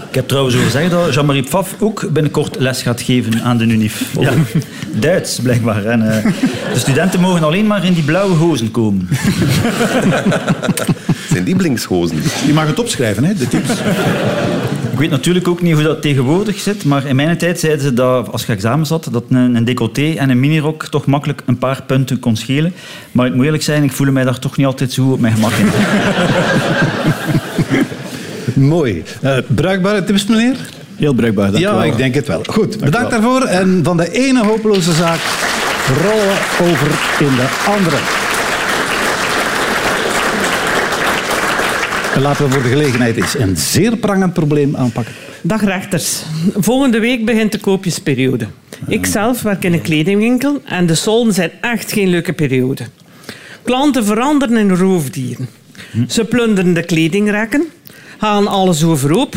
Ik 0.09 0.15
heb 0.15 0.27
trouwens 0.27 0.55
over 0.55 0.67
gezegd 0.67 0.91
dat 0.91 1.13
Jean-Marie 1.13 1.43
Pfaff 1.43 1.75
ook 1.79 2.09
binnenkort 2.11 2.55
les 2.59 2.81
gaat 2.81 3.01
geven 3.01 3.41
aan 3.41 3.57
de 3.57 3.63
UNIF. 3.63 4.03
Ja, 4.19 4.31
Duits, 4.91 5.39
blijkbaar. 5.39 5.85
En, 5.85 6.17
eh, 6.17 6.23
de 6.73 6.79
studenten 6.79 7.19
mogen 7.19 7.43
alleen 7.43 7.67
maar 7.67 7.85
in 7.85 7.93
die 7.93 8.03
blauwe 8.03 8.35
hozen 8.35 8.71
komen. 8.71 9.07
Zijn 11.31 11.43
die? 11.43 11.55
Je 12.47 12.53
mag 12.53 12.67
het 12.67 12.79
opschrijven, 12.79 13.23
hè, 13.23 13.33
de 13.33 13.47
tips. 13.47 13.69
Ik 14.99 15.05
weet 15.05 15.13
natuurlijk 15.17 15.47
ook 15.47 15.61
niet 15.61 15.73
hoe 15.73 15.83
dat 15.83 16.01
tegenwoordig 16.01 16.59
zit, 16.59 16.85
maar 16.85 17.05
in 17.05 17.15
mijn 17.15 17.37
tijd 17.37 17.59
zeiden 17.59 17.81
ze 17.81 17.93
dat 17.93 18.31
als 18.31 18.45
je 18.45 18.51
examen 18.51 18.85
zat, 18.85 19.07
dat 19.11 19.23
een, 19.29 19.55
een 19.55 19.65
decolleté 19.65 20.13
en 20.17 20.29
een 20.29 20.39
minirok 20.39 20.87
toch 20.87 21.05
makkelijk 21.05 21.41
een 21.45 21.57
paar 21.57 21.83
punten 21.85 22.19
kon 22.19 22.35
schelen. 22.35 22.73
Maar 23.11 23.27
ik 23.27 23.33
moet 23.33 23.45
eerlijk 23.45 23.63
zijn, 23.63 23.83
ik 23.83 23.91
voel 23.91 24.11
mij 24.11 24.23
daar 24.23 24.39
toch 24.39 24.57
niet 24.57 24.65
altijd 24.65 24.91
zo 24.91 25.03
goed 25.03 25.13
op 25.13 25.19
mijn 25.19 25.33
gemak 25.33 25.51
in. 25.51 25.67
Mooi. 28.75 29.03
Eh, 29.21 29.37
bruikbare 29.47 30.03
tips, 30.03 30.25
meneer? 30.25 30.55
Heel 30.95 31.13
bruikbaar, 31.13 31.51
dank 31.51 31.63
u 31.63 31.67
Ja, 31.67 31.73
wel. 31.73 31.83
ik 31.83 31.97
denk 31.97 32.15
het 32.15 32.27
wel. 32.27 32.43
Goed, 32.45 32.79
bedankt 32.79 33.11
daarvoor. 33.11 33.41
En 33.41 33.79
van 33.83 33.97
de 33.97 34.11
ene 34.11 34.45
hopeloze 34.45 34.93
zaak 34.93 35.19
rollen 36.03 36.27
we 36.27 36.37
over 36.71 36.87
in 37.19 37.35
de 37.35 37.47
andere. 37.77 38.28
Laten 42.21 42.45
we 42.45 42.51
voor 42.51 42.63
de 42.63 42.69
gelegenheid 42.69 43.15
eens 43.15 43.37
een 43.37 43.57
zeer 43.57 43.97
prangend 43.97 44.33
probleem 44.33 44.75
aanpakken. 44.75 45.13
Dag 45.41 45.63
rechters. 45.63 46.23
Volgende 46.55 46.99
week 46.99 47.25
begint 47.25 47.51
de 47.51 47.59
koopjesperiode. 47.59 48.47
Ik 48.87 49.05
zelf 49.05 49.41
werk 49.41 49.63
in 49.63 49.73
een 49.73 49.81
kledingwinkel 49.81 50.61
en 50.65 50.85
de 50.85 50.95
solden 50.95 51.33
zijn 51.33 51.51
echt 51.61 51.91
geen 51.91 52.07
leuke 52.07 52.33
periode. 52.33 52.83
Klanten 53.63 54.05
veranderen 54.05 54.57
in 54.57 54.75
roofdieren. 54.75 55.49
Ze 56.07 56.25
plunderen 56.25 56.73
de 56.73 56.83
kledingrekken, 56.83 57.65
halen 58.17 58.51
alles 58.51 58.83
overhoop. 58.83 59.35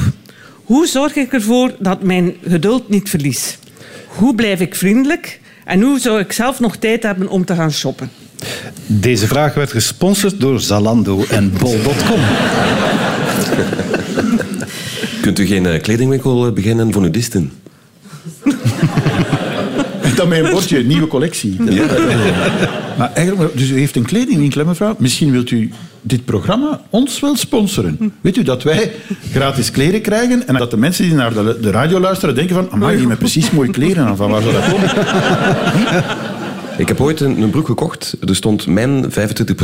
Hoe 0.64 0.86
zorg 0.86 1.16
ik 1.16 1.32
ervoor 1.32 1.74
dat 1.78 2.02
mijn 2.02 2.34
geduld 2.48 2.88
niet 2.88 3.10
verlies? 3.10 3.58
Hoe 4.06 4.34
blijf 4.34 4.60
ik 4.60 4.74
vriendelijk? 4.74 5.40
En 5.64 5.82
hoe 5.82 5.98
zou 5.98 6.20
ik 6.20 6.32
zelf 6.32 6.60
nog 6.60 6.76
tijd 6.76 7.02
hebben 7.02 7.28
om 7.28 7.44
te 7.44 7.54
gaan 7.54 7.72
shoppen? 7.72 8.10
Deze 8.86 9.26
vraag 9.26 9.54
werd 9.54 9.70
gesponsord 9.70 10.40
door 10.40 10.60
Zalando 10.60 11.24
en 11.28 11.52
Bol.com. 11.58 12.20
Kunt 15.20 15.38
u 15.38 15.46
geen 15.46 15.66
eh, 15.66 15.80
kledingwinkel 15.82 16.46
eh, 16.46 16.52
beginnen 16.52 16.92
voor 16.92 17.02
nudisten? 17.02 17.52
En 20.02 20.14
dan 20.16 20.28
met 20.28 20.44
een 20.44 20.50
bordje, 20.50 20.84
nieuwe 20.84 21.06
collectie. 21.06 21.56
Maar 22.98 23.12
eigenlijk, 23.14 23.56
dus 23.58 23.70
u 23.70 23.78
heeft 23.78 23.96
een 23.96 24.04
kledingwinkel, 24.04 24.64
mevrouw? 24.64 24.94
Misschien 24.98 25.30
wilt 25.30 25.50
u 25.50 25.70
dit 26.00 26.24
programma 26.24 26.80
ons 26.90 27.20
wel 27.20 27.36
sponsoren. 27.36 28.12
Weet 28.20 28.36
u 28.36 28.42
dat 28.42 28.62
wij 28.62 28.92
gratis 29.32 29.70
kleren 29.70 30.00
krijgen 30.00 30.46
en 30.46 30.54
dat 30.54 30.70
de 30.70 30.76
mensen 30.76 31.04
die 31.04 31.14
naar 31.14 31.34
de, 31.34 31.58
de 31.60 31.70
radio 31.70 32.00
luisteren 32.00 32.34
denken 32.34 32.54
van 32.54 32.70
amai, 32.70 32.96
die 32.96 33.06
met 33.06 33.18
precies 33.18 33.50
mooie 33.50 33.70
kleren 33.70 34.06
aan. 34.06 34.16
Van 34.16 34.30
waar 34.30 34.42
zou 34.42 34.52
dat 34.52 34.64
komen? 34.64 34.90
Ik 36.76 36.88
heb 36.88 37.00
ooit 37.00 37.20
een, 37.20 37.42
een 37.42 37.50
broek 37.50 37.66
gekocht. 37.66 38.16
Er 38.26 38.36
stond 38.36 38.66
mijn 38.66 39.04
25%, 39.04 39.14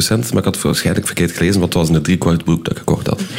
maar 0.09 0.39
ik 0.39 0.45
had 0.45 0.63
waarschijnlijk 0.63 1.07
verkeerd 1.07 1.33
gelezen, 1.33 1.61
want 1.61 1.75
het 1.75 1.83
was 1.83 1.97
een 1.97 2.03
driekwart 2.03 2.45
broek 2.45 2.65
dat 2.65 2.73
ik 2.73 2.79
gekocht 2.79 3.07
had. 3.07 3.21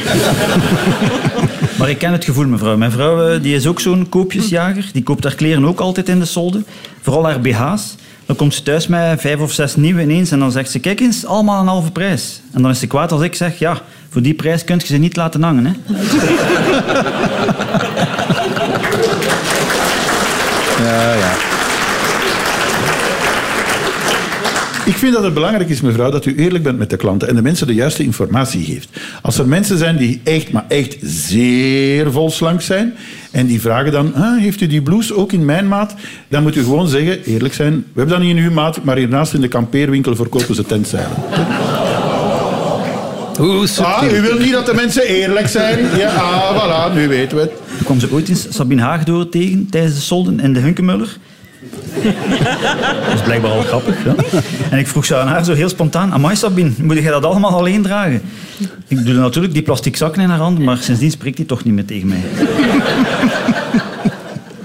Maar 1.78 1.90
ik 1.90 1.98
ken 1.98 2.12
het 2.12 2.24
gevoel, 2.24 2.46
mevrouw. 2.46 2.76
Mijn 2.76 2.90
vrouw 2.90 3.28
eh, 3.28 3.42
die 3.42 3.54
is 3.54 3.66
ook 3.66 3.80
zo'n 3.80 4.08
koopjesjager. 4.08 4.90
Die 4.92 5.02
koopt 5.02 5.24
haar 5.24 5.34
kleren 5.34 5.64
ook 5.64 5.80
altijd 5.80 6.08
in 6.08 6.18
de 6.18 6.24
solde. 6.24 6.62
Vooral 7.00 7.24
haar 7.24 7.40
BH's. 7.40 7.94
Dan 8.26 8.36
komt 8.36 8.54
ze 8.54 8.62
thuis 8.62 8.86
met 8.86 9.20
vijf 9.20 9.40
of 9.40 9.52
zes 9.52 9.76
nieuwe 9.76 10.02
ineens 10.02 10.30
en 10.30 10.38
dan 10.38 10.52
zegt 10.52 10.70
ze, 10.70 10.78
kijk 10.78 11.00
eens, 11.00 11.26
allemaal 11.26 11.60
een 11.60 11.66
halve 11.66 11.90
prijs. 11.90 12.40
En 12.52 12.62
dan 12.62 12.70
is 12.70 12.78
ze 12.78 12.86
kwaad 12.86 13.12
als 13.12 13.22
ik 13.22 13.34
zeg, 13.34 13.58
ja, 13.58 13.80
voor 14.10 14.22
die 14.22 14.34
prijs 14.34 14.64
kun 14.64 14.76
je 14.78 14.86
ze 14.86 14.96
niet 14.96 15.16
laten 15.16 15.42
hangen. 15.42 15.66
Hè? 15.66 15.72
Ja, 20.84 21.14
ja. 21.14 21.32
Ik 24.90 24.96
vind 24.96 25.14
dat 25.14 25.22
het 25.22 25.34
belangrijk 25.34 25.68
is, 25.68 25.80
mevrouw, 25.80 26.10
dat 26.10 26.26
u 26.26 26.36
eerlijk 26.36 26.64
bent 26.64 26.78
met 26.78 26.90
de 26.90 26.96
klanten 26.96 27.28
en 27.28 27.34
de 27.34 27.42
mensen 27.42 27.66
de 27.66 27.74
juiste 27.74 28.02
informatie 28.02 28.64
geeft. 28.64 28.88
Als 29.22 29.38
er 29.38 29.48
mensen 29.48 29.78
zijn 29.78 29.96
die 29.96 30.20
echt, 30.24 30.52
maar 30.52 30.64
echt 30.68 30.96
zeer 31.02 32.12
volslank 32.12 32.60
zijn 32.60 32.94
en 33.30 33.46
die 33.46 33.60
vragen 33.60 33.92
dan, 33.92 34.14
ah, 34.14 34.38
heeft 34.38 34.60
u 34.60 34.66
die 34.66 34.82
blouse 34.82 35.16
ook 35.16 35.32
in 35.32 35.44
mijn 35.44 35.68
maat? 35.68 35.94
Dan 36.28 36.42
moet 36.42 36.56
u 36.56 36.62
gewoon 36.62 36.88
zeggen, 36.88 37.24
eerlijk 37.24 37.54
zijn, 37.54 37.72
we 37.74 38.00
hebben 38.00 38.18
dat 38.18 38.26
niet 38.26 38.36
in 38.36 38.42
uw 38.42 38.50
maat, 38.50 38.84
maar 38.84 38.96
hiernaast 38.96 39.34
in 39.34 39.40
de 39.40 39.48
kampeerwinkel 39.48 40.16
verkopen 40.16 40.54
ze 40.54 40.64
tentzeilen. 40.64 41.16
Hoe 43.38 43.68
Ah, 43.82 44.12
u 44.12 44.20
wil 44.20 44.38
niet 44.38 44.52
dat 44.52 44.66
de 44.66 44.74
mensen 44.74 45.02
eerlijk 45.02 45.48
zijn? 45.48 45.78
Ja, 45.96 46.14
ah, 46.14 46.90
voilà, 46.90 46.94
nu 46.94 47.08
weten 47.08 47.36
we 47.36 47.42
het. 47.42 47.52
Toen 47.76 47.84
kwam 47.84 48.00
ze 48.00 48.12
ooit 48.12 48.28
eens 48.28 48.46
Sabine 48.50 48.82
Haagdoor 48.82 49.28
tegen 49.28 49.66
tijdens 49.70 49.94
de 49.94 50.00
solden 50.00 50.40
in 50.40 50.52
de 50.52 50.60
Hunkemuller. 50.60 51.16
Dat 53.06 53.14
is 53.14 53.22
blijkbaar 53.24 53.50
al 53.50 53.62
grappig. 53.62 54.04
Ja. 54.04 54.14
En 54.70 54.78
ik 54.78 54.86
vroeg 54.86 55.04
ze 55.04 55.16
aan 55.16 55.28
haar 55.28 55.44
zo 55.44 55.54
heel 55.54 55.68
spontaan: 55.68 56.12
Amai 56.12 56.36
Sabine, 56.36 56.70
moet 56.78 56.96
jij 56.96 57.10
dat 57.10 57.24
allemaal 57.24 57.50
alleen 57.50 57.82
dragen? 57.82 58.22
Ik 58.88 59.04
doe 59.04 59.14
natuurlijk 59.14 59.54
die 59.54 59.62
plastic 59.62 59.96
zakken 59.96 60.22
in 60.22 60.28
haar 60.28 60.38
hand, 60.38 60.58
maar 60.58 60.76
sindsdien 60.76 61.10
spreekt 61.10 61.38
hij 61.38 61.46
toch 61.46 61.64
niet 61.64 61.74
meer 61.74 61.84
tegen 61.84 62.08
mij. 62.08 62.22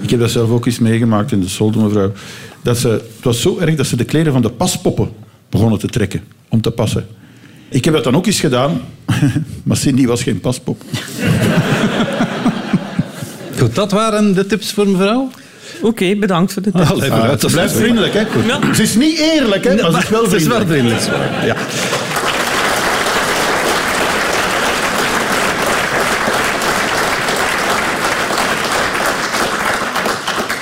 Ik 0.00 0.10
heb 0.10 0.20
dat 0.20 0.30
zelf 0.30 0.50
ook 0.50 0.66
eens 0.66 0.78
meegemaakt 0.78 1.32
in 1.32 1.40
de 1.40 1.48
solde, 1.48 1.78
mevrouw. 1.78 2.12
Dat 2.62 2.78
ze, 2.78 2.88
het 2.88 3.22
was 3.22 3.40
zo 3.40 3.58
erg 3.58 3.74
dat 3.74 3.86
ze 3.86 3.96
de 3.96 4.04
kleren 4.04 4.32
van 4.32 4.42
de 4.42 4.50
paspoppen 4.50 5.08
begonnen 5.50 5.78
te 5.78 5.86
trekken 5.86 6.20
om 6.48 6.60
te 6.60 6.70
passen. 6.70 7.06
Ik 7.68 7.84
heb 7.84 7.94
dat 7.94 8.04
dan 8.04 8.16
ook 8.16 8.26
eens 8.26 8.40
gedaan, 8.40 8.80
maar 9.64 9.76
Cindy 9.76 10.06
was 10.06 10.22
geen 10.22 10.40
paspop. 10.40 10.82
Goed, 13.58 13.74
dat 13.74 13.92
waren 13.92 14.34
de 14.34 14.46
tips 14.46 14.72
voor 14.72 14.88
mevrouw. 14.88 15.30
Oké, 15.82 16.16
bedankt 16.16 16.52
voor 16.52 16.62
de 16.62 16.70
tip. 16.72 16.80
Allee, 16.90 17.10
Ze 17.38 17.46
is 17.46 17.52
blijft 17.52 17.74
vriendelijk, 17.76 18.12
hè? 18.14 18.22
Het 18.66 18.78
is 18.78 18.94
niet 18.94 19.18
eerlijk, 19.18 19.64
hè? 19.64 19.74
Maar 19.74 19.90
ze 19.92 19.98
is 19.98 20.08
wel 20.08 20.22
Het 20.22 20.32
is 20.32 20.46
wel 20.46 20.66
vriendelijk. 20.66 21.00
vriendelijk. 21.00 21.44
Ja. 21.44 21.54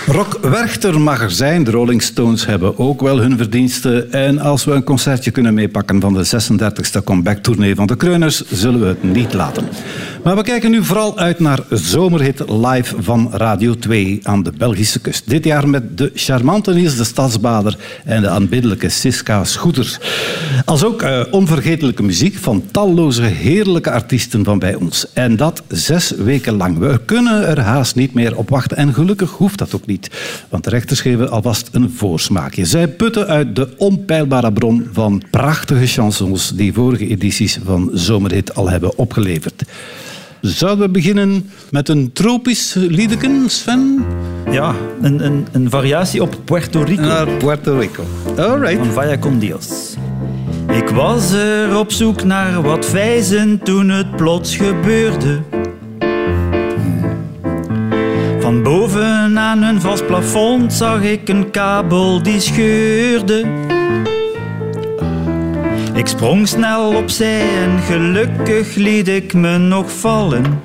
Rock 0.07 0.39
Werchter 0.43 1.01
mag 1.01 1.21
er 1.23 1.31
zijn. 1.31 1.65
De 1.65 1.71
Rolling 1.71 2.03
Stones 2.03 2.47
hebben 2.47 2.79
ook 2.79 3.01
wel 3.01 3.19
hun 3.19 3.37
verdiensten. 3.37 4.13
En 4.13 4.39
als 4.39 4.65
we 4.65 4.73
een 4.73 4.85
concertje 4.85 5.31
kunnen 5.31 5.55
meepakken 5.55 6.01
van 6.01 6.13
de 6.15 6.25
36e 6.25 7.05
comeback-tournee 7.05 7.75
van 7.75 7.87
de 7.87 7.97
Kreuners, 7.97 8.43
zullen 8.51 8.81
we 8.81 8.87
het 8.87 9.03
niet 9.03 9.33
laten. 9.35 9.69
Maar 10.25 10.37
we 10.37 10.43
kijken 10.43 10.71
nu 10.71 10.85
vooral 10.85 11.19
uit 11.19 11.39
naar 11.39 11.61
Zomerhit 11.71 12.51
Live 12.51 13.03
van 13.03 13.31
Radio 13.33 13.75
2 13.75 14.21
aan 14.23 14.43
de 14.43 14.53
Belgische 14.59 15.01
kust. 15.01 15.31
Dit 15.31 15.45
jaar 15.45 15.69
met 15.69 15.99
de 15.99 16.11
charmante 16.15 16.75
Niels 16.75 16.97
de 16.97 17.05
Stadsbader 17.05 17.79
en 18.05 18.23
de 18.23 18.29
aanbiddelijke 18.29 18.89
Siska 18.89 19.45
Schoeters. 19.45 19.99
Als 20.65 20.85
ook 20.85 21.03
eh, 21.03 21.21
onvergetelijke 21.31 22.03
muziek 22.03 22.37
van 22.37 22.65
talloze 22.71 23.23
heerlijke 23.23 23.91
artiesten 23.91 24.45
van 24.45 24.59
bij 24.59 24.75
ons. 24.75 25.07
En 25.13 25.37
dat 25.37 25.63
zes 25.69 26.11
weken 26.11 26.57
lang. 26.57 26.79
We 26.79 27.01
kunnen 27.05 27.47
er 27.47 27.61
haast 27.61 27.95
niet 27.95 28.15
meer 28.15 28.37
op 28.37 28.49
wachten. 28.49 28.77
En 28.77 28.95
gelukkig 28.95 29.31
hoeft 29.31 29.59
dat 29.59 29.75
ook 29.75 29.87
niet. 29.87 30.11
Want 30.49 30.65
de 30.65 30.71
rechters 30.71 31.01
geven 31.01 31.31
alvast 31.31 31.69
een 31.73 31.91
voorsmaakje. 31.91 32.65
Zij 32.65 32.89
putten 32.89 33.27
uit 33.27 33.57
de 33.57 33.69
onpeilbare 33.77 34.53
bron 34.53 34.89
van 34.93 35.23
prachtige 35.31 35.87
chansons 35.87 36.51
die 36.55 36.73
vorige 36.73 37.09
edities 37.09 37.59
van 37.65 37.91
Zomerhit 37.93 38.55
al 38.55 38.71
hebben 38.71 38.99
opgeleverd. 38.99 39.63
Zouden 40.45 40.87
we 40.87 40.93
beginnen 40.93 41.51
met 41.71 41.89
een 41.89 42.13
tropisch 42.13 42.75
liedeken, 42.75 43.51
Sven? 43.51 44.05
Ja, 44.51 44.75
een, 45.03 45.25
een, 45.25 45.47
een 45.53 45.71
variatie 45.71 46.23
op 46.23 46.37
Puerto 46.45 46.83
Rico. 46.83 47.03
Naar 47.03 47.29
Puerto 47.29 47.79
Rico. 47.79 48.05
All 48.37 48.59
right. 48.59 48.77
van 48.77 48.93
Vaya 48.93 49.19
con 49.19 49.39
Dios. 49.39 49.95
Ik 50.73 50.89
was 50.89 51.33
er 51.33 51.79
op 51.79 51.93
zoek 51.93 52.25
naar 52.25 52.63
wat 52.63 52.87
vijzen 52.87 53.61
toen 53.63 53.89
het 53.89 54.17
plots 54.17 54.57
gebeurde. 54.57 55.41
Van 58.41 58.63
boven 58.63 59.39
aan 59.39 59.63
een 59.63 59.81
vast 59.81 60.07
plafond 60.07 60.73
zag 60.73 61.03
ik 61.03 61.29
een 61.29 61.51
kabel 61.51 62.23
die 62.23 62.41
scheurde. 62.41 63.64
Ik 65.95 66.07
sprong 66.07 66.49
snel 66.49 66.95
opzij 66.95 67.41
en 67.41 67.79
gelukkig 67.87 68.75
liet 68.75 69.09
ik 69.09 69.35
me 69.35 69.59
nog 69.59 69.93
vallen. 69.93 70.63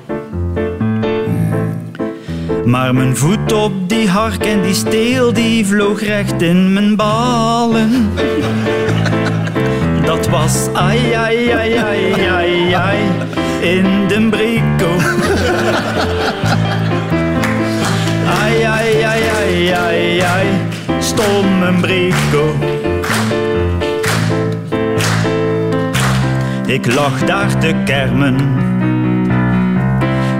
Maar 2.64 2.94
mijn 2.94 3.16
voet 3.16 3.52
op 3.52 3.88
die 3.88 4.08
hark 4.08 4.44
en 4.44 4.62
die 4.62 4.74
steel 4.74 5.32
die 5.32 5.66
vloog 5.66 6.02
recht 6.02 6.42
in 6.42 6.72
mijn 6.72 6.96
balen. 6.96 8.10
Dat 10.04 10.28
was 10.28 10.68
ai 10.72 11.12
ai 11.12 11.50
ai 11.50 11.76
ai 11.76 12.74
ai 12.74 12.98
in 13.60 14.08
de 14.08 14.28
brico. 14.30 14.90
Ai 18.42 18.62
ai 18.62 19.02
ai 19.02 19.22
ai 19.38 19.70
ai 19.72 20.20
ai 20.20 20.46
stom 20.98 21.62
een 21.62 21.80
brico. 21.80 22.69
Ik 26.70 26.94
lag 26.94 27.24
daar 27.24 27.58
te 27.58 27.74
kermen, 27.84 28.36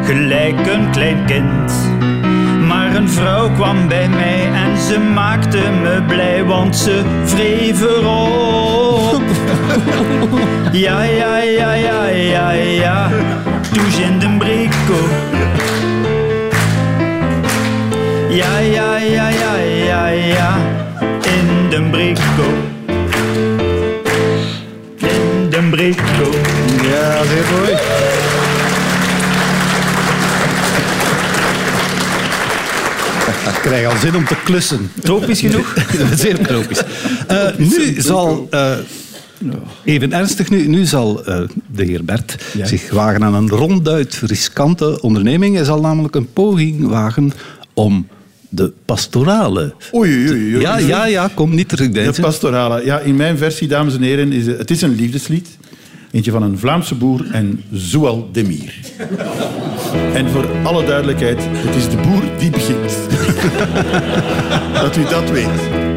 gelijk 0.05 0.67
een 0.67 0.91
klein 0.91 1.25
kind. 1.27 1.73
Maar 2.67 2.95
een 2.95 3.09
vrouw 3.09 3.51
kwam 3.51 3.89
bij 3.89 4.09
mij 4.09 4.53
en 4.53 4.79
ze 4.79 4.99
maakte 4.99 5.59
me 5.83 6.03
blij, 6.07 6.45
want 6.45 6.77
ze 6.77 7.03
wreef 7.25 7.83
erop. 7.83 9.23
Ja, 10.73 11.03
ja, 11.03 11.39
ja, 11.39 11.73
ja, 11.73 12.07
ja, 12.09 12.51
ja, 12.51 13.09
douche 13.73 14.03
in 14.03 14.19
de 14.19 14.37
brico. 14.39 15.09
Ja, 18.29 18.59
ja, 18.59 18.97
ja, 18.97 19.29
ja, 19.29 19.57
ja, 19.57 20.07
ja, 20.07 20.57
in 21.23 21.69
de 21.71 21.83
brico. 21.91 22.70
Krijg 33.71 33.93
al 33.93 33.99
zin 34.01 34.17
om 34.17 34.25
te 34.25 34.37
klussen. 34.45 34.91
Tropisch 35.01 35.41
genoeg? 35.41 35.75
Zeer 36.15 36.47
tropisch. 36.47 36.83
Eh, 37.27 37.57
nu 37.57 38.01
zal... 38.01 38.47
eh, 38.51 38.77
even 39.85 40.13
ernstig 40.13 40.51
nu. 40.51 40.67
Nu 40.67 40.85
zal 40.85 41.25
eh, 41.25 41.41
de 41.67 41.85
heer 41.85 42.05
Bert 42.05 42.37
zich 42.63 42.91
wagen 42.91 43.25
aan 43.25 43.35
een 43.35 43.49
ronduit 43.49 44.21
riskante 44.27 45.01
onderneming. 45.01 45.55
Hij 45.55 45.65
zal 45.65 45.81
namelijk 45.81 46.15
een 46.15 46.33
poging 46.33 46.89
wagen 46.89 47.33
om 47.75 48.07
de 48.49 48.73
pastorale... 48.85 49.75
Oei, 49.95 50.11
oei, 50.11 50.31
oei, 50.31 50.55
oei. 50.55 50.61
Ja, 50.61 50.79
ja, 50.79 51.07
ja, 51.07 51.31
kom 51.35 51.55
niet 51.55 51.69
terug. 51.69 51.91
De 51.91 52.21
pastorale. 52.21 52.85
Ja, 52.85 52.99
in 52.99 53.17
mijn 53.17 53.39
versie, 53.39 53.69
dames 53.69 53.95
en 53.95 54.03
heren, 54.03 54.33
is 54.33 54.47
het, 54.47 54.59
het 54.59 54.71
is 54.71 54.83
een 54.83 54.95
liefdeslied. 54.95 55.49
Eentje 56.11 56.31
van 56.31 56.43
een 56.43 56.59
Vlaamse 56.59 56.95
boer 56.95 57.27
en 57.33 57.65
Zoal 57.73 58.29
Demir. 58.33 58.75
En 60.15 60.29
voor 60.29 60.47
alle 60.63 60.85
duidelijkheid, 60.85 61.39
het 61.43 61.77
is 61.77 61.89
de 61.89 61.97
boer 61.97 62.23
die 62.39 62.51
begint. 62.51 62.97
dat 64.83 64.97
u 64.97 65.05
dat 65.05 65.31
weet. 65.31 65.89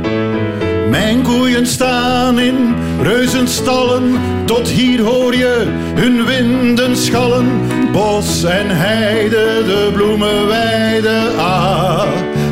Mijn 0.89 1.21
koeien 1.21 1.67
staan 1.67 2.39
in 2.39 2.75
reuzenstallen, 3.01 4.03
tot 4.45 4.67
hier 4.67 5.01
hoor 5.01 5.35
je 5.35 5.65
hun 5.95 6.25
winden 6.25 6.97
schallen. 6.97 7.47
Bos 7.91 8.43
en 8.43 8.67
heide, 8.69 9.61
de 9.65 9.89
bloemenweide, 9.93 11.31
ah, 11.37 12.07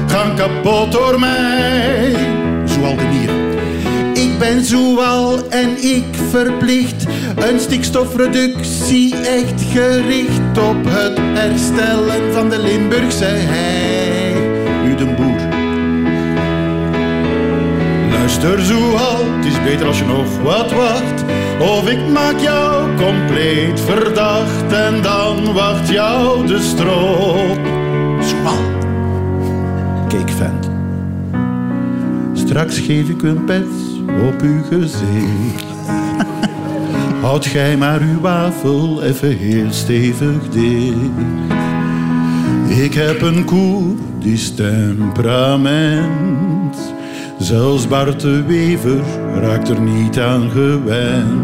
gaan 0.08 0.36
kapot 0.36 0.92
door 0.92 1.20
mij. 1.20 2.41
Ben 4.52 4.66
zoal 4.66 5.50
en 5.50 5.84
ik 5.84 6.06
verplicht 6.30 7.06
een 7.36 7.60
stikstofreductie 7.60 9.16
echt 9.16 9.62
gericht 9.62 10.58
op 10.58 10.86
het 10.88 11.18
herstellen 11.18 12.34
van 12.34 12.50
de 12.50 12.60
Limburgse 12.60 13.26
hei. 13.26 14.36
U 14.92 14.96
de 14.96 15.06
boer. 15.06 15.40
Luister 18.10 18.62
zoal, 18.62 19.26
het 19.36 19.46
is 19.46 19.64
beter 19.64 19.88
als 19.88 19.98
je 19.98 20.06
nog 20.06 20.42
wat 20.42 20.72
wacht. 20.72 21.24
Of 21.60 21.90
ik 21.90 22.08
maak 22.08 22.40
jou 22.40 22.96
compleet 22.98 23.80
verdacht 23.80 24.74
en 24.74 25.02
dan 25.02 25.54
wacht 25.54 25.90
jou 25.90 26.48
de 26.48 26.60
strop. 26.60 27.60
Zoal. 28.20 28.64
Kijk 30.08 30.30
vent. 30.30 30.70
Straks 32.34 32.80
geef 32.80 33.10
ik 33.10 33.22
een 33.22 33.46
pet 33.46 33.91
op 34.28 34.42
uw 34.42 34.64
gezicht. 34.64 35.66
Houd 37.22 37.46
gij 37.46 37.78
maar 37.78 38.02
uw 38.02 38.20
wafel 38.20 39.04
even 39.04 39.38
heel 39.38 39.72
stevig 39.72 40.50
dicht. 40.50 40.96
Ik 42.68 42.94
heb 42.94 43.22
een 43.22 43.46
koe, 43.46 43.96
die 44.20 44.34
is 44.34 44.56
temperament. 44.56 46.94
Zelfs 47.38 47.88
Bart 47.88 48.20
de 48.20 48.44
Wever 48.44 49.04
raakt 49.42 49.70
er 49.70 49.82
niet 49.82 50.20
aan 50.20 50.50
gewend. 50.50 51.42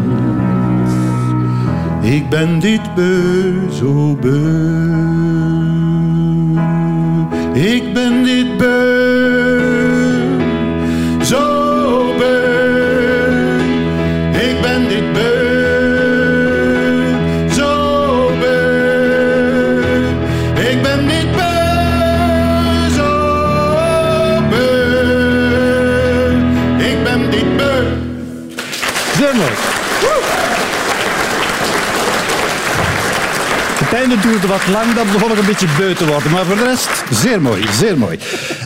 Ik 2.00 2.28
ben 2.28 2.58
dit 2.58 2.94
beu, 2.94 3.52
zo 3.72 4.16
beu. 4.20 4.96
Ik 7.52 7.92
ben 7.92 8.22
dit 8.22 8.56
beu, 8.56 8.77
Het 34.18 34.26
duurde 34.30 34.46
wat 34.46 34.66
lang, 34.72 34.94
dat 34.94 35.12
begon 35.12 35.28
nog 35.28 35.38
een 35.38 35.46
beetje 35.46 35.66
beu 35.78 35.94
te 35.94 36.06
worden. 36.06 36.30
Maar 36.30 36.44
voor 36.44 36.56
de 36.56 36.64
rest, 36.64 36.88
zeer 37.10 37.40
mooi, 37.42 37.62
zeer 37.72 37.98
mooi. 37.98 38.18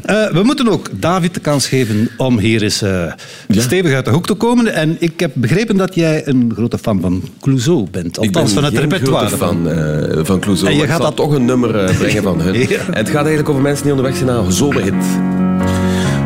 Eh, 0.05 0.31
we 0.31 0.43
moeten 0.43 0.69
ook 0.69 0.89
David 0.93 1.35
de 1.35 1.41
kans 1.41 1.67
geven 1.69 2.09
om 2.17 2.39
hier 2.39 2.63
eens 2.63 2.83
eh, 2.83 3.13
stevig 3.49 3.95
uit 3.95 4.05
de 4.05 4.11
hoek 4.11 4.27
te 4.27 4.35
komen. 4.35 4.75
En 4.75 4.97
ik 4.99 5.21
heb 5.21 5.31
begrepen 5.35 5.77
dat 5.77 5.95
jij 5.95 6.23
een 6.27 6.53
grote 6.55 6.79
fan 6.79 7.01
van 7.01 7.23
Clouseau 7.41 7.87
bent. 7.91 8.07
Ik 8.07 8.13
ben 8.13 8.25
Althans, 8.27 8.53
van 8.53 8.65
het 8.65 8.79
repertoire. 8.79 9.27
grote 9.27 9.45
fan 9.45 9.69
eh, 9.71 10.25
van 10.25 10.41
Clouseau. 10.41 10.71
En 10.71 10.77
je 10.77 10.83
ik 10.83 10.89
gaat 10.89 10.97
zal 11.01 11.07
dat- 11.07 11.17
toch 11.17 11.33
een 11.35 11.45
nummer 11.45 11.95
brengen 11.99 12.23
van 12.23 12.41
hun. 12.41 12.55
Ja. 12.69 12.79
En 12.79 12.95
het 12.97 13.07
gaat 13.09 13.15
eigenlijk 13.15 13.49
over 13.49 13.63
mensen 13.63 13.83
die 13.83 13.93
onderweg 13.93 14.17
zijn 14.19 14.29
naar 14.31 14.39
een 14.45 14.53
zomerhit. 14.53 14.95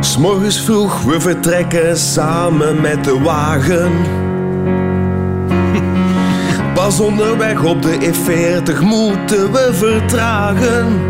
S'morgens 0.00 0.61
vroeg, 0.61 1.03
we 1.03 1.20
vertrekken 1.20 1.96
samen 1.96 2.81
met 2.81 3.05
de 3.05 3.18
wagen. 3.18 3.92
Pas 6.87 7.01
onderweg 7.01 7.64
op 7.64 7.83
de 7.83 7.99
E40 8.01 8.81
moeten 8.81 9.53
we 9.53 9.70
vertragen. 9.72 11.01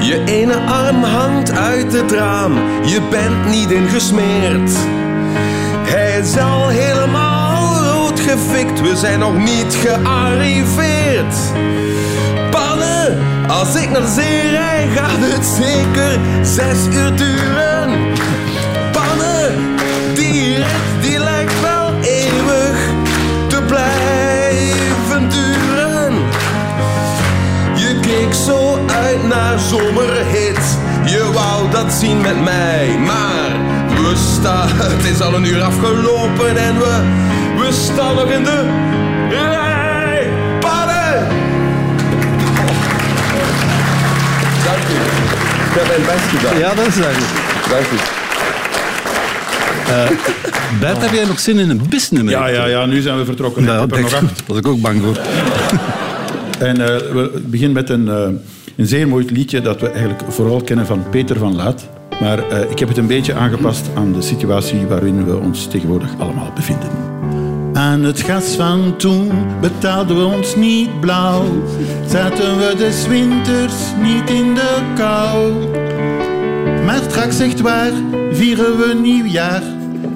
Je 0.00 0.22
ene 0.24 0.56
arm 0.56 1.02
hangt 1.02 1.50
uit 1.50 1.92
het 1.92 2.12
raam, 2.12 2.52
je 2.84 3.00
bent 3.10 3.48
niet 3.50 3.70
ingesmeerd. 3.70 4.70
Hij 5.88 6.18
is 6.18 6.38
al 6.38 6.68
helemaal 6.68 7.82
rood 7.82 8.20
gefikt, 8.20 8.80
we 8.80 8.96
zijn 8.96 9.18
nog 9.18 9.38
niet 9.38 9.74
gearriveerd. 9.74 11.34
Pannen, 12.50 13.18
als 13.48 13.74
ik 13.74 13.90
naar 13.90 14.08
zee 14.08 14.50
rij, 14.50 14.88
gaat 14.94 15.20
het 15.20 15.44
zeker 15.44 16.18
zes 16.42 16.96
uur 16.96 17.16
duren. 17.16 18.12
Uit 29.02 29.28
naar 29.28 29.58
zomerhit. 29.58 30.78
Je 31.04 31.30
wou 31.32 31.70
dat 31.70 31.92
zien 31.92 32.20
met 32.20 32.42
mij, 32.44 32.98
maar 32.98 33.50
we 33.88 34.12
staan. 34.16 34.68
Het 34.94 35.04
is 35.04 35.20
al 35.20 35.34
een 35.34 35.44
uur 35.44 35.62
afgelopen 35.62 36.56
en 36.56 36.78
we, 36.78 37.00
we 37.56 37.72
staan 37.72 38.14
nog 38.14 38.30
in 38.30 38.44
de 38.44 38.60
rij. 39.30 40.30
Pannen! 40.60 41.26
Dank 44.64 44.84
u. 44.88 44.98
Ik 45.68 45.78
heb 45.78 45.86
mijn 45.86 46.02
best 46.06 46.28
gedaan. 46.28 46.58
Ja, 46.58 46.74
dat 46.74 46.86
is 46.86 46.96
duidelijk. 46.96 47.30
Dank 47.70 47.86
u. 47.86 47.96
Bert, 50.80 51.00
heb 51.00 51.12
jij 51.12 51.24
nog 51.24 51.40
zin 51.40 51.58
in 51.58 51.70
een 51.70 51.82
bisnummer? 51.88 52.32
Ja, 52.32 52.46
ja, 52.46 52.66
ja, 52.66 52.86
nu 52.86 53.00
zijn 53.00 53.18
we 53.18 53.24
vertrokken. 53.24 53.64
Nou, 53.64 53.84
ik 53.84 53.90
heb 53.90 53.92
er 53.92 54.02
nog 54.02 54.12
acht. 54.14 54.22
Daar 54.22 54.46
was 54.46 54.56
ik 54.56 54.66
ook 54.66 54.80
bang 54.80 55.02
voor. 55.02 55.18
En 56.58 56.80
eh, 56.80 57.12
we 57.12 57.40
beginnen 57.46 57.72
met 57.72 57.90
een, 57.90 58.08
eh, 58.08 58.28
een 58.76 58.86
zeer 58.86 59.08
mooi 59.08 59.26
liedje 59.30 59.60
dat 59.60 59.80
we 59.80 59.88
eigenlijk 59.88 60.22
vooral 60.28 60.60
kennen 60.60 60.86
van 60.86 61.08
Peter 61.10 61.38
van 61.38 61.56
Laat. 61.56 61.88
Maar 62.20 62.48
eh, 62.48 62.70
ik 62.70 62.78
heb 62.78 62.88
het 62.88 62.96
een 62.96 63.06
beetje 63.06 63.34
aangepast 63.34 63.90
aan 63.94 64.12
de 64.12 64.22
situatie 64.22 64.86
waarin 64.86 65.24
we 65.24 65.36
ons 65.36 65.66
tegenwoordig 65.66 66.10
allemaal 66.18 66.52
bevinden. 66.54 66.88
Aan 67.72 68.02
het 68.02 68.20
gas 68.20 68.44
van 68.44 68.96
toen 68.96 69.30
betaalden 69.60 70.16
we 70.16 70.36
ons 70.36 70.56
niet 70.56 71.00
blauw. 71.00 71.44
Zaten 72.06 72.58
we 72.58 72.74
des 72.76 73.06
winters 73.06 73.74
niet 74.02 74.30
in 74.30 74.54
de 74.54 74.92
kou. 74.94 75.52
Maar 76.84 77.00
straks 77.08 77.40
echt 77.40 77.60
waar 77.60 77.92
vieren 78.30 78.78
we 78.78 78.98
nieuwjaar. 79.02 79.62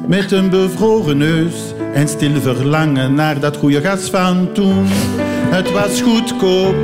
Met 0.08 0.32
een 0.32 0.50
bevroren 0.50 1.18
neus 1.18 1.74
en 1.94 2.08
stil 2.08 2.40
verlangen 2.40 3.14
naar 3.14 3.40
dat 3.40 3.56
goede 3.56 3.80
gas 3.80 4.10
van 4.10 4.52
toen. 4.52 4.86
Het 5.48 5.72
was 5.72 6.00
goedkoop, 6.00 6.74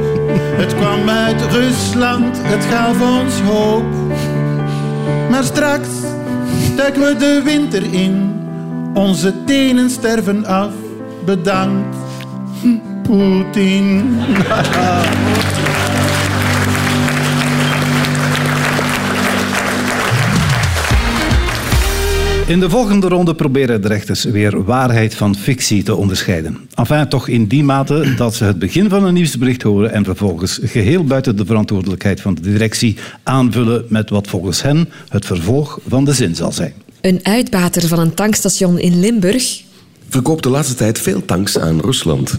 het 0.56 0.74
kwam 0.74 1.08
uit 1.08 1.42
Rusland, 1.50 2.38
het 2.42 2.64
gaf 2.64 3.20
ons 3.20 3.40
hoop. 3.40 3.84
Maar 5.30 5.44
straks 5.44 5.88
duiken 6.76 7.02
we 7.02 7.16
de 7.16 7.40
winter 7.44 7.92
in, 7.92 8.40
onze 8.94 9.44
tenen 9.44 9.90
sterven 9.90 10.46
af. 10.46 10.72
Bedankt, 11.24 11.96
Poetin. 13.02 14.18
In 22.52 22.60
de 22.60 22.70
volgende 22.70 23.08
ronde 23.08 23.34
proberen 23.34 23.82
de 23.82 23.88
rechters 23.88 24.24
weer 24.24 24.64
waarheid 24.64 25.14
van 25.14 25.36
fictie 25.36 25.82
te 25.82 25.94
onderscheiden. 25.94 26.68
Enfin, 26.74 27.08
toch 27.08 27.28
in 27.28 27.46
die 27.46 27.64
mate 27.64 28.14
dat 28.16 28.34
ze 28.34 28.44
het 28.44 28.58
begin 28.58 28.88
van 28.88 29.04
een 29.04 29.14
nieuwsbericht 29.14 29.62
horen 29.62 29.92
en 29.92 30.04
vervolgens 30.04 30.60
geheel 30.62 31.04
buiten 31.04 31.36
de 31.36 31.46
verantwoordelijkheid 31.46 32.20
van 32.20 32.34
de 32.34 32.40
directie 32.40 32.96
aanvullen 33.22 33.84
met 33.88 34.10
wat 34.10 34.26
volgens 34.26 34.62
hen 34.62 34.88
het 35.08 35.26
vervolg 35.26 35.78
van 35.88 36.04
de 36.04 36.12
zin 36.12 36.34
zal 36.34 36.52
zijn. 36.52 36.72
Een 37.00 37.20
uitbater 37.22 37.88
van 37.88 37.98
een 37.98 38.14
tankstation 38.14 38.78
in 38.78 39.00
Limburg 39.00 39.62
Verkoopt 40.08 40.42
de 40.42 40.50
laatste 40.50 40.74
tijd 40.74 40.98
veel 40.98 41.24
tanks 41.24 41.58
aan 41.58 41.80
Rusland. 41.80 42.38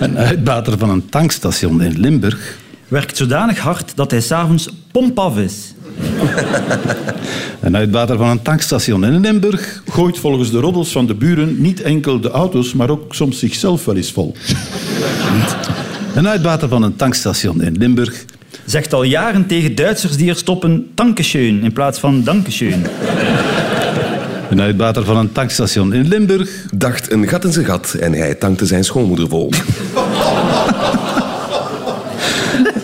Een 0.00 0.18
uitbater 0.18 0.78
van 0.78 0.90
een 0.90 1.08
tankstation 1.08 1.82
in 1.82 2.00
Limburg 2.00 2.62
Werkt 2.88 3.16
zodanig 3.16 3.58
hard 3.58 3.92
dat 3.94 4.10
hij 4.10 4.20
s'avonds 4.20 4.68
pompaf 4.92 5.38
is. 5.38 5.73
Een 7.60 7.76
uitbater 7.76 8.16
van 8.16 8.28
een 8.28 8.42
tankstation 8.42 9.04
in 9.04 9.20
Limburg. 9.20 9.82
Gooit 9.88 10.18
volgens 10.18 10.50
de 10.50 10.58
roddels 10.58 10.92
van 10.92 11.06
de 11.06 11.14
buren 11.14 11.60
niet 11.60 11.82
enkel 11.82 12.20
de 12.20 12.30
auto's, 12.30 12.72
maar 12.72 12.90
ook 12.90 13.14
soms 13.14 13.38
zichzelf 13.38 13.84
wel 13.84 13.96
eens 13.96 14.12
vol. 14.12 14.34
Een 16.14 16.28
uitbater 16.28 16.68
van 16.68 16.82
een 16.82 16.96
tankstation 16.96 17.62
in 17.62 17.76
Limburg. 17.76 18.24
Zegt 18.64 18.92
al 18.92 19.02
jaren 19.02 19.46
tegen 19.46 19.74
Duitsers 19.74 20.16
die 20.16 20.30
er 20.30 20.36
stoppen, 20.36 20.86
dankeschön 20.94 21.62
in 21.62 21.72
plaats 21.72 21.98
van 21.98 22.22
dankeschön. 22.24 22.86
Een 24.50 24.60
uitbater 24.60 25.04
van 25.04 25.16
een 25.16 25.32
tankstation 25.32 25.92
in 25.92 26.08
Limburg. 26.08 26.50
Dacht 26.74 27.12
een 27.12 27.28
gat 27.28 27.44
in 27.44 27.52
zijn 27.52 27.64
gat 27.64 27.94
en 27.94 28.12
hij 28.12 28.34
tankte 28.34 28.66
zijn 28.66 28.84
schoonmoeder 28.84 29.28
vol. 29.28 29.52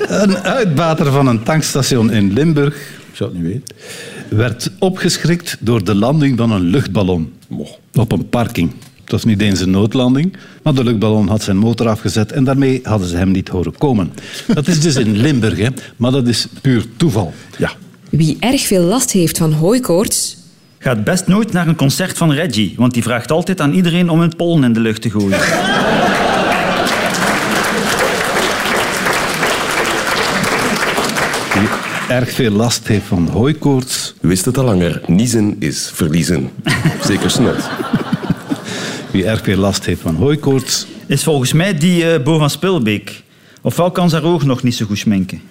Een 0.09 0.39
uitbater 0.39 1.13
van 1.13 1.27
een 1.27 1.43
tankstation 1.43 2.11
in 2.13 2.33
Limburg 2.33 3.00
zou 3.21 3.33
het 3.33 3.43
niet 3.43 3.53
weten. 3.53 3.77
werd 4.37 4.71
opgeschrikt 4.79 5.57
door 5.61 5.85
de 5.85 5.95
landing 5.95 6.39
van 6.39 6.51
een 6.51 6.63
luchtballon 6.63 7.33
op 7.95 8.13
een 8.13 8.29
parking. 8.29 8.73
Het 9.03 9.13
was 9.13 9.25
niet 9.25 9.41
eens 9.41 9.61
een 9.61 9.71
noodlanding, 9.71 10.37
maar 10.63 10.75
de 10.75 10.85
luchtballon 10.85 11.29
had 11.29 11.43
zijn 11.43 11.57
motor 11.57 11.89
afgezet 11.89 12.33
en 12.33 12.45
daarmee 12.45 12.81
hadden 12.83 13.09
ze 13.09 13.17
hem 13.17 13.31
niet 13.31 13.49
horen 13.49 13.79
komen. 13.79 14.13
Dat 14.47 14.69
is 14.69 14.81
dus 14.81 14.97
in 14.97 15.17
Limburg, 15.17 15.59
hè? 15.59 15.69
maar 15.97 16.11
dat 16.11 16.29
is 16.29 16.47
puur 16.61 16.85
toeval. 16.97 17.33
Ja. 17.59 17.73
Wie 18.11 18.37
erg 18.41 18.67
veel 18.67 18.83
last 18.83 19.11
heeft 19.11 19.39
van 19.39 19.53
hooikoorts, 19.53 20.39
Gaat 20.83 21.05
best 21.05 21.27
nooit 21.27 21.53
naar 21.53 21.69
een 21.69 21.77
concert 21.77 22.19
van 22.19 22.33
Reggie, 22.33 22.75
want 22.77 22.95
die 22.95 23.03
vraagt 23.03 23.31
altijd 23.31 23.61
aan 23.61 23.73
iedereen 23.73 24.09
om 24.09 24.21
een 24.21 24.37
pollen 24.37 24.65
in 24.65 24.73
de 24.73 24.81
lucht 24.81 25.03
te 25.03 25.11
gooien. 25.11 25.39
Wie 31.61 31.69
erg 32.11 32.31
veel 32.31 32.51
last 32.51 32.89
heeft 32.89 33.07
van 33.07 33.29
hooikoorts, 33.29 34.15
Wist 34.21 34.45
het 34.45 34.59
al 34.59 34.65
langer, 34.65 35.01
niezen 35.07 35.57
is 35.59 35.91
verliezen. 35.95 36.51
Zeker 37.05 37.31
snot. 37.31 37.69
wie 39.11 39.25
erg 39.25 39.43
veel 39.43 39.57
last 39.57 39.85
heeft 39.85 40.01
van 40.01 40.15
hooikoorts, 40.15 40.87
Is 41.07 41.23
volgens 41.23 41.53
mij 41.53 41.79
die 41.79 42.13
eh 42.13 42.23
Bo 42.23 42.39
van 42.39 42.51
Spilbeek. 42.51 43.23
Ofwel 43.63 43.91
kan 43.91 44.11
ze 44.11 44.17
haar 44.17 44.25
ogen 44.25 44.47
nog 44.47 44.63
niet 44.63 44.75
zo 44.75 44.87
goed 44.87 44.99
schminken. 44.99 45.43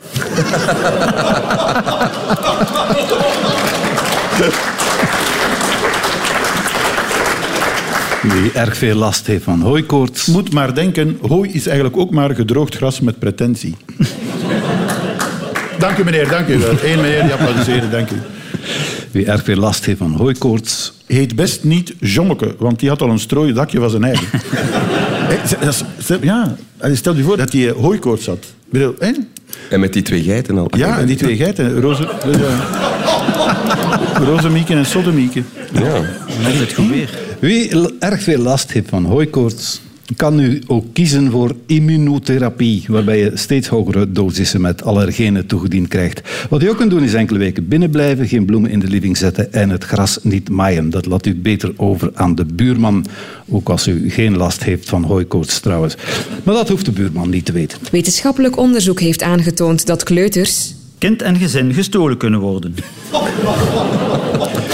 wie 8.21 8.51
erg 8.53 8.77
veel 8.77 8.95
last 8.95 9.27
heeft 9.27 9.43
van 9.43 9.61
hooikoorts, 9.61 10.25
Moet 10.25 10.53
maar 10.53 10.75
denken, 10.75 11.17
hooi 11.27 11.51
is 11.51 11.67
eigenlijk 11.67 11.97
ook 11.97 12.11
maar 12.11 12.35
gedroogd 12.35 12.75
gras 12.75 12.99
met 12.99 13.19
pretentie. 13.19 13.75
Dank 15.79 15.97
u 15.97 16.03
meneer, 16.03 16.27
dank 16.29 16.47
u. 16.47 16.53
Eén 16.83 17.01
meneer 17.01 17.23
die 17.23 17.31
applaudisseerde, 17.31 17.89
dank 17.89 18.09
u. 18.11 18.15
wie 19.11 19.25
erg 19.25 19.43
veel 19.43 19.55
last 19.57 19.85
heeft 19.85 19.97
van 19.97 20.11
hooikoorts, 20.13 20.93
Heet 21.05 21.35
best 21.35 21.63
niet 21.63 21.93
Jommeke, 21.99 22.55
want 22.57 22.79
die 22.79 22.89
had 22.89 23.01
al 23.01 23.09
een 23.09 23.19
strooien 23.19 23.55
dakje 23.55 23.79
van 23.79 23.89
zijn 23.89 24.03
eigen. 24.03 24.27
Ze- 26.05 26.17
ja, 26.21 26.55
stel 26.93 27.15
je 27.15 27.23
voor 27.23 27.37
dat 27.37 27.51
hij 27.51 27.67
eh, 27.69 27.75
hooikoorts 27.75 28.25
had. 28.25 28.37
Ik 28.37 28.71
bedoel, 28.71 28.95
hè? 28.99 29.11
En 29.69 29.79
met 29.79 29.93
die 29.93 30.01
twee 30.01 30.23
geiten 30.23 30.57
al. 30.57 30.67
Ja, 30.77 30.99
en 30.99 31.05
die 31.05 31.15
twee 31.15 31.35
geiten. 31.35 31.81
Roze, 31.81 32.03
uh, 32.27 32.59
Rozemieke 34.27 34.73
en 34.73 34.85
Sodomieke. 34.85 35.43
Ja. 35.73 35.95
Altijd 36.45 36.73
goed 36.73 36.89
weer. 36.89 37.09
Wie 37.39 37.71
erg 37.99 38.23
veel 38.23 38.37
last 38.39 38.71
heeft 38.71 38.89
van 38.89 39.05
hooikoorts, 39.05 39.81
kan 40.15 40.35
nu 40.35 40.61
ook 40.67 40.85
kiezen 40.93 41.31
voor 41.31 41.55
immunotherapie, 41.65 42.85
waarbij 42.87 43.19
je 43.19 43.31
steeds 43.33 43.67
hogere 43.67 44.11
dosissen 44.11 44.61
met 44.61 44.83
allergenen 44.83 45.45
toegediend 45.45 45.87
krijgt. 45.87 46.21
Wat 46.49 46.61
je 46.61 46.69
ook 46.69 46.77
kunt 46.77 46.89
doen 46.89 47.03
is 47.03 47.13
enkele 47.13 47.39
weken 47.39 47.67
binnenblijven, 47.67 48.27
geen 48.27 48.45
bloemen 48.45 48.71
in 48.71 48.79
de 48.79 48.87
living 48.87 49.17
zetten 49.17 49.53
en 49.53 49.69
het 49.69 49.83
gras 49.83 50.19
niet 50.21 50.49
maaien. 50.49 50.89
Dat 50.89 51.05
laat 51.05 51.25
u 51.25 51.35
beter 51.35 51.73
over 51.75 52.11
aan 52.13 52.35
de 52.35 52.45
buurman, 52.45 53.05
ook 53.49 53.69
als 53.69 53.87
u 53.87 54.09
geen 54.09 54.37
last 54.37 54.63
heeft 54.63 54.89
van 54.89 55.03
hooikoorts 55.03 55.59
trouwens. 55.59 55.95
Maar 56.43 56.55
dat 56.55 56.69
hoeft 56.69 56.85
de 56.85 56.91
buurman 56.91 57.29
niet 57.29 57.45
te 57.45 57.51
weten. 57.51 57.77
wetenschappelijk 57.91 58.57
onderzoek 58.57 58.99
heeft 58.99 59.23
aangetoond 59.23 59.85
dat 59.85 60.03
kleuters 60.03 60.77
Kind 60.99 61.21
en 61.21 61.37
gezin 61.37 61.73
gestolen 61.73 62.17
kunnen 62.17 62.39
worden. 62.39 62.75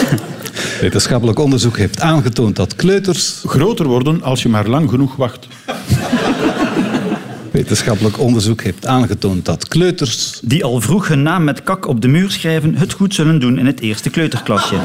Wetenschappelijk 0.82 1.40
onderzoek 1.40 1.78
heeft 1.78 2.02
aangetoond 2.02 2.56
dat 2.56 2.76
kleuters... 2.76 3.42
Groter 3.46 3.86
worden 3.88 4.24
als 4.24 4.42
je 4.42 4.50
maar 4.50 4.68
lang 4.68 4.90
genoeg 4.90 5.16
wacht. 5.16 5.48
Wetenschappelijk 7.52 8.20
onderzoek 8.20 8.62
heeft 8.62 8.86
aangetoond 8.86 9.46
dat 9.46 9.68
kleuters... 9.68 10.40
Die 10.44 10.64
al 10.64 10.82
vroeg 10.82 11.08
hun 11.08 11.24
naam 11.24 11.44
met 11.44 11.64
kak 11.64 11.88
op 11.88 12.02
de 12.02 12.08
muur 12.08 12.32
schrijven, 12.32 12.76
het 12.76 12.94
goed 12.94 13.14
zullen 13.14 13.40
doen 13.40 13.60
in 13.60 13.66
het 13.66 13.80
eerste 13.80 14.10
kleuterklasje. 14.10 14.76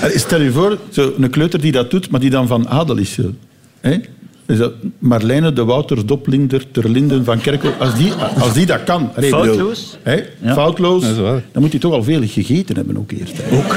Eh, 0.00 0.18
Stel 0.18 0.40
je 0.40 0.52
voor, 0.52 0.78
zo 0.90 1.12
een 1.18 1.30
kleuter 1.30 1.60
die 1.60 1.72
dat 1.72 1.90
doet, 1.90 2.10
maar 2.10 2.20
die 2.20 2.30
dan 2.30 2.46
van 2.46 2.68
adel 2.68 2.96
is. 2.96 3.12
zo. 3.12 3.34
Hè? 3.80 4.00
Dus 4.48 4.58
dat 4.58 4.72
Marlijne 4.98 5.52
de 5.52 5.64
Wouters 5.64 6.04
Doplinder 6.04 6.70
ter 6.70 6.90
Linden 6.90 7.24
van 7.24 7.40
Kerkel. 7.40 7.72
Als 7.78 7.94
die, 7.96 8.12
als 8.38 8.52
die 8.52 8.66
dat 8.66 8.84
kan. 8.84 9.10
Allee, 9.16 9.30
Foutloos? 9.30 9.98
Hè? 10.02 10.24
Ja. 10.40 10.52
Foutloos. 10.54 11.02
Dat 11.02 11.10
is 11.10 11.18
waar. 11.18 11.42
Dan 11.52 11.62
moet 11.62 11.70
hij 11.70 11.80
toch 11.80 11.92
al 11.92 12.02
veel 12.02 12.22
gegeten 12.26 12.76
hebben 12.76 12.96
ook 12.98 13.10
eerst. 13.10 13.32
Hè? 13.36 13.56
Ook. 13.56 13.76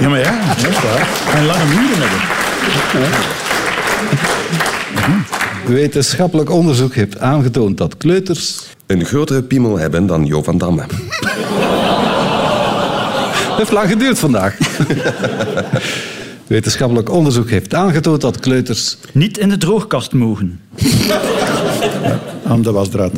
ja, 0.00 0.08
maar 0.08 0.18
ja, 0.18 0.54
dat 0.54 0.70
is 0.70 0.80
waar. 0.80 1.08
En 1.34 1.46
lange 1.46 1.64
muren 1.64 1.98
hebben. 1.98 2.20
Wetenschappelijk 5.74 6.50
onderzoek 6.50 6.94
heeft 6.94 7.18
aangetoond 7.18 7.76
dat 7.78 7.96
kleuters... 7.96 8.66
Een 8.86 9.04
grotere 9.04 9.42
piemel 9.42 9.78
hebben 9.78 10.06
dan 10.06 10.26
Jo 10.26 10.42
van 10.42 10.58
Damme. 10.58 10.82
heeft 13.56 13.72
lang 13.72 13.88
geduurd 13.88 14.18
vandaag. 14.18 14.56
Wetenschappelijk 16.48 17.10
onderzoek 17.10 17.50
heeft 17.50 17.74
aangetoond 17.74 18.20
dat 18.20 18.40
kleuters... 18.40 18.96
Niet 19.12 19.38
in 19.38 19.48
de 19.48 19.56
droogkast 19.56 20.12
mogen. 20.12 20.60
Aan 22.46 22.62
de 22.62 22.72
wasdraad. 22.72 23.12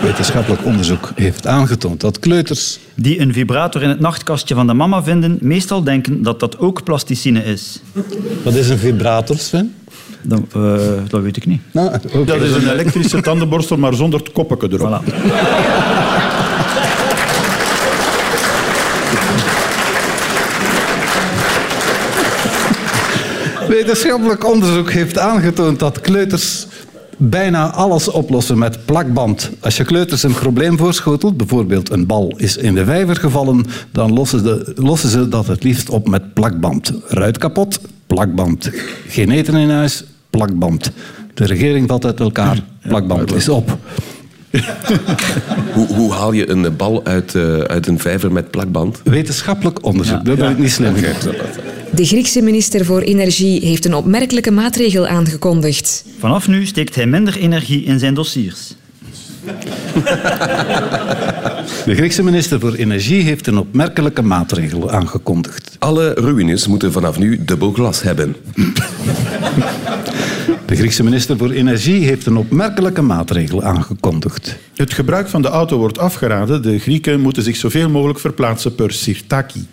Wetenschappelijk 0.00 0.64
onderzoek 0.64 1.12
heeft 1.14 1.46
aangetoond 1.46 2.00
dat 2.00 2.18
kleuters... 2.18 2.78
Die 2.94 3.20
een 3.20 3.32
vibrator 3.32 3.82
in 3.82 3.88
het 3.88 4.00
nachtkastje 4.00 4.54
van 4.54 4.66
de 4.66 4.74
mama 4.74 5.02
vinden, 5.02 5.38
meestal 5.40 5.84
denken 5.84 6.22
dat 6.22 6.40
dat 6.40 6.58
ook 6.58 6.84
plasticine 6.84 7.44
is. 7.44 7.82
Wat 8.42 8.54
is 8.54 8.68
een 8.68 8.78
vibrator, 8.78 9.36
Sven? 9.36 9.74
Dat, 10.22 10.40
eh, 10.54 10.76
dat 11.08 11.22
weet 11.22 11.36
ik 11.36 11.46
niet. 11.46 11.60
Nou. 11.70 11.90
Dat 12.24 12.40
is 12.40 12.54
een 12.54 12.70
elektrische 12.70 13.20
tandenborstel, 13.20 13.76
maar 13.76 13.94
zonder 13.94 14.20
het 14.20 14.32
koppetje 14.32 14.68
erop. 14.72 15.02
Voilà. 15.02 16.42
Wetenschappelijk 23.74 24.48
onderzoek 24.52 24.90
heeft 24.90 25.18
aangetoond 25.18 25.78
dat 25.78 26.00
kleuters 26.00 26.66
bijna 27.16 27.70
alles 27.70 28.08
oplossen 28.08 28.58
met 28.58 28.84
plakband. 28.84 29.50
Als 29.60 29.76
je 29.76 29.84
kleuters 29.84 30.22
een 30.22 30.34
probleem 30.34 30.78
voorschotelt, 30.78 31.36
bijvoorbeeld 31.36 31.90
een 31.90 32.06
bal 32.06 32.34
is 32.36 32.56
in 32.56 32.74
de 32.74 32.84
vijver 32.84 33.16
gevallen, 33.16 33.64
dan 33.90 34.12
lossen, 34.12 34.42
de, 34.42 34.72
lossen 34.76 35.08
ze 35.08 35.28
dat 35.28 35.46
het 35.46 35.62
liefst 35.62 35.90
op 35.90 36.08
met 36.08 36.34
plakband. 36.34 36.92
Ruit 37.06 37.38
kapot, 37.38 37.80
plakband. 38.06 38.70
Geen 39.08 39.30
eten 39.30 39.54
in 39.54 39.70
huis, 39.70 40.04
plakband. 40.30 40.90
De 41.34 41.44
regering 41.44 41.88
valt 41.88 42.04
uit 42.04 42.20
elkaar, 42.20 42.64
plakband 42.88 43.34
is 43.34 43.48
op. 43.48 43.78
Hoe, 45.74 45.86
hoe 45.86 46.12
haal 46.12 46.32
je 46.32 46.50
een 46.50 46.76
bal 46.76 47.04
uit, 47.04 47.34
eh, 47.34 47.58
uit 47.58 47.86
een 47.86 47.98
vijver 47.98 48.32
met 48.32 48.50
plakband? 48.50 49.00
Wetenschappelijk 49.04 49.84
onderzoek, 49.84 50.24
dat 50.24 50.38
ben 50.38 50.50
ik 50.50 50.58
niet 50.58 50.70
slim. 50.70 50.94
De 51.94 52.04
Griekse 52.04 52.42
minister 52.42 52.84
voor 52.84 53.00
Energie 53.00 53.66
heeft 53.66 53.84
een 53.84 53.94
opmerkelijke 53.94 54.50
maatregel 54.50 55.06
aangekondigd. 55.06 56.04
Vanaf 56.18 56.48
nu 56.48 56.66
steekt 56.66 56.94
hij 56.94 57.06
minder 57.06 57.38
energie 57.38 57.84
in 57.84 57.98
zijn 57.98 58.14
dossiers. 58.14 58.74
De 61.84 61.94
Griekse 61.94 62.22
minister 62.22 62.60
voor 62.60 62.74
Energie 62.74 63.22
heeft 63.22 63.46
een 63.46 63.58
opmerkelijke 63.58 64.22
maatregel 64.22 64.90
aangekondigd. 64.90 65.76
Alle 65.78 66.12
ruïnes 66.14 66.66
moeten 66.66 66.92
vanaf 66.92 67.18
nu 67.18 67.44
dubbel 67.44 67.72
glas 67.72 68.02
hebben. 68.02 68.36
De 70.66 70.76
Griekse 70.76 71.02
minister 71.02 71.36
voor 71.36 71.50
Energie 71.50 72.04
heeft 72.04 72.26
een 72.26 72.36
opmerkelijke 72.36 73.02
maatregel 73.02 73.62
aangekondigd. 73.62 74.56
Het 74.74 74.92
gebruik 74.92 75.28
van 75.28 75.42
de 75.42 75.48
auto 75.48 75.78
wordt 75.78 75.98
afgeraden. 75.98 76.62
De 76.62 76.78
Grieken 76.78 77.20
moeten 77.20 77.42
zich 77.42 77.56
zoveel 77.56 77.90
mogelijk 77.90 78.18
verplaatsen 78.18 78.74
per 78.74 78.92
Sirtaki. 78.92 79.66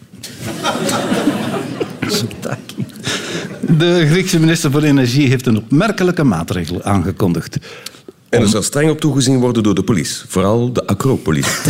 De 3.78 4.08
Griekse 4.08 4.40
minister 4.40 4.72
voor 4.72 4.82
Energie 4.82 5.28
heeft 5.28 5.46
een 5.46 5.58
opmerkelijke 5.58 6.24
maatregel 6.24 6.84
aangekondigd. 6.84 7.58
En 8.30 8.42
er 8.42 8.48
zal 8.48 8.62
streng 8.62 8.90
op 8.90 9.00
toegezien 9.00 9.40
worden 9.40 9.64
door 9.64 9.76
de 9.76 9.84
politie. 9.84 10.16
Vooral 10.28 10.74
de 10.74 10.88
Acropolis. 10.88 11.48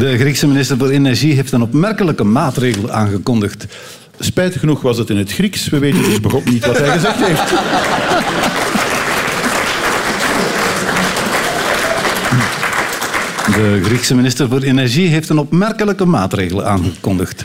De 0.00 0.18
Griekse 0.18 0.46
minister 0.46 0.78
voor 0.78 0.88
Energie 0.88 1.34
heeft 1.34 1.52
een 1.52 1.62
opmerkelijke 1.62 2.24
maatregel 2.24 2.90
aangekondigd. 2.90 3.66
Spijtig 4.18 4.60
genoeg 4.60 4.80
was 4.82 4.98
het 4.98 5.10
in 5.10 5.16
het 5.16 5.32
Grieks. 5.32 5.68
We 5.68 5.78
weten 5.78 6.02
dus 6.02 6.20
begot 6.20 6.44
niet 6.44 6.66
wat 6.66 6.78
hij 6.78 6.88
gezegd 6.88 7.16
heeft. 7.26 7.48
De 13.56 13.80
Griekse 13.84 14.14
minister 14.14 14.48
voor 14.48 14.62
Energie 14.62 15.08
heeft 15.08 15.28
een 15.28 15.38
opmerkelijke 15.38 16.04
maatregel 16.04 16.64
aangekondigd. 16.64 17.44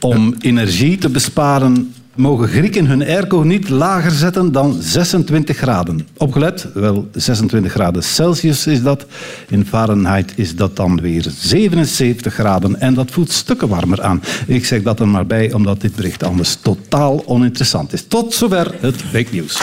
Om 0.00 0.34
energie 0.40 0.98
te 0.98 1.08
besparen 1.08 1.94
mogen 2.18 2.48
Grieken 2.48 2.86
hun 2.86 3.02
airco 3.02 3.40
niet 3.40 3.68
lager 3.68 4.10
zetten 4.10 4.52
dan 4.52 4.76
26 4.80 5.56
graden. 5.56 6.08
Opgelet, 6.16 6.68
wel 6.74 7.08
26 7.12 7.72
graden 7.72 8.02
Celsius 8.02 8.66
is 8.66 8.82
dat. 8.82 9.06
In 9.48 9.66
Fahrenheit 9.66 10.32
is 10.36 10.56
dat 10.56 10.76
dan 10.76 11.00
weer 11.00 11.26
77 11.38 12.34
graden. 12.34 12.80
En 12.80 12.94
dat 12.94 13.10
voelt 13.10 13.30
stukken 13.32 13.68
warmer 13.68 14.02
aan. 14.02 14.22
Ik 14.46 14.64
zeg 14.64 14.82
dat 14.82 15.00
er 15.00 15.08
maar 15.08 15.26
bij, 15.26 15.52
omdat 15.52 15.80
dit 15.80 15.96
bericht 15.96 16.22
anders 16.22 16.54
totaal 16.54 17.22
oninteressant 17.26 17.92
is. 17.92 18.04
Tot 18.06 18.34
zover 18.34 18.74
het 18.80 18.96
fake 18.96 19.28
nieuws. 19.30 19.58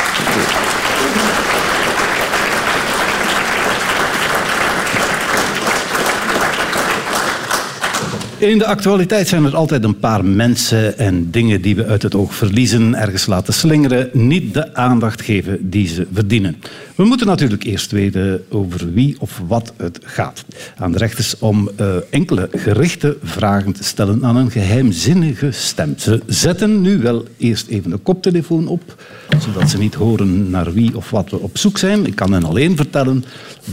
In 8.45 8.58
de 8.58 8.65
actualiteit 8.65 9.27
zijn 9.27 9.45
er 9.45 9.55
altijd 9.55 9.84
een 9.84 9.99
paar 9.99 10.25
mensen 10.25 10.97
en 10.97 11.31
dingen 11.31 11.62
die 11.62 11.75
we 11.75 11.86
uit 11.86 12.01
het 12.01 12.15
oog 12.15 12.36
verliezen, 12.36 12.95
ergens 12.95 13.25
laten 13.25 13.53
slingeren, 13.53 14.10
niet 14.13 14.53
de 14.53 14.75
aandacht 14.75 15.21
geven 15.21 15.69
die 15.69 15.88
ze 15.88 16.08
verdienen. 16.13 16.55
We 16.95 17.05
moeten 17.05 17.27
natuurlijk 17.27 17.63
eerst 17.63 17.91
weten 17.91 18.45
over 18.49 18.93
wie 18.93 19.15
of 19.19 19.41
wat 19.47 19.73
het 19.77 19.99
gaat. 20.03 20.45
Aan 20.77 20.91
de 20.91 20.97
rechters 20.97 21.39
om 21.39 21.69
uh, 21.79 21.95
enkele 22.10 22.49
gerichte 22.51 23.17
vragen 23.23 23.73
te 23.73 23.84
stellen 23.84 24.25
aan 24.25 24.36
een 24.36 24.51
geheimzinnige 24.51 25.51
stem. 25.51 25.93
Ze 25.97 26.21
zetten 26.25 26.81
nu 26.81 26.97
wel 26.97 27.25
eerst 27.38 27.67
even 27.67 27.89
de 27.89 27.97
koptelefoon 27.97 28.67
op, 28.67 29.03
zodat 29.39 29.69
ze 29.69 29.77
niet 29.77 29.93
horen 29.93 30.49
naar 30.49 30.73
wie 30.73 30.95
of 30.95 31.10
wat 31.10 31.29
we 31.29 31.39
op 31.39 31.58
zoek 31.58 31.77
zijn. 31.77 32.05
Ik 32.05 32.15
kan 32.15 32.34
hen 32.34 32.43
alleen 32.43 32.75
vertellen 32.75 33.23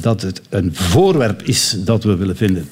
dat 0.01 0.23
het 0.23 0.41
een 0.49 0.75
voorwerp 0.75 1.43
is 1.43 1.77
dat 1.85 2.05
we 2.05 2.17
willen 2.17 2.37
vinden. 2.37 2.69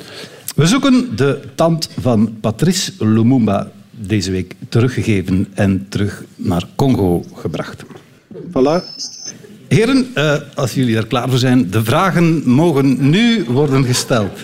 We 0.60 0.66
zoeken 0.66 1.16
de 1.16 1.40
tand 1.54 1.88
van 2.00 2.36
Patrice 2.40 2.92
Lumumba 2.98 3.70
deze 3.90 4.30
week 4.30 4.54
teruggegeven 4.68 5.46
en 5.54 5.86
terug 5.88 6.24
naar 6.36 6.64
Congo 6.74 7.24
gebracht. 7.34 7.84
Voilà. 8.32 8.84
Heren, 9.68 10.06
uh, 10.14 10.34
als 10.54 10.74
jullie 10.74 10.96
er 10.96 11.06
klaar 11.06 11.28
voor 11.28 11.38
zijn, 11.38 11.70
de 11.70 11.84
vragen 11.84 12.50
mogen 12.50 13.10
nu 13.10 13.44
worden 13.44 13.84
gesteld. 13.84 14.38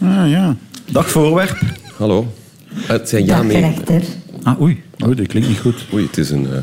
Ah 0.00 0.30
ja. 0.30 0.56
Dag 0.90 1.10
voorwerp. 1.10 1.58
Hallo. 1.96 2.32
Het 2.74 3.08
zijn 3.08 3.24
ja, 3.24 3.42
nee. 3.42 3.74
Ah, 4.42 4.60
oei. 4.60 4.82
Oh, 4.98 5.16
dat 5.16 5.26
klinkt 5.26 5.48
niet 5.48 5.58
goed. 5.58 5.86
Oei, 5.92 6.06
het 6.06 6.18
is 6.18 6.30
een... 6.30 6.42
Uh... 6.42 6.58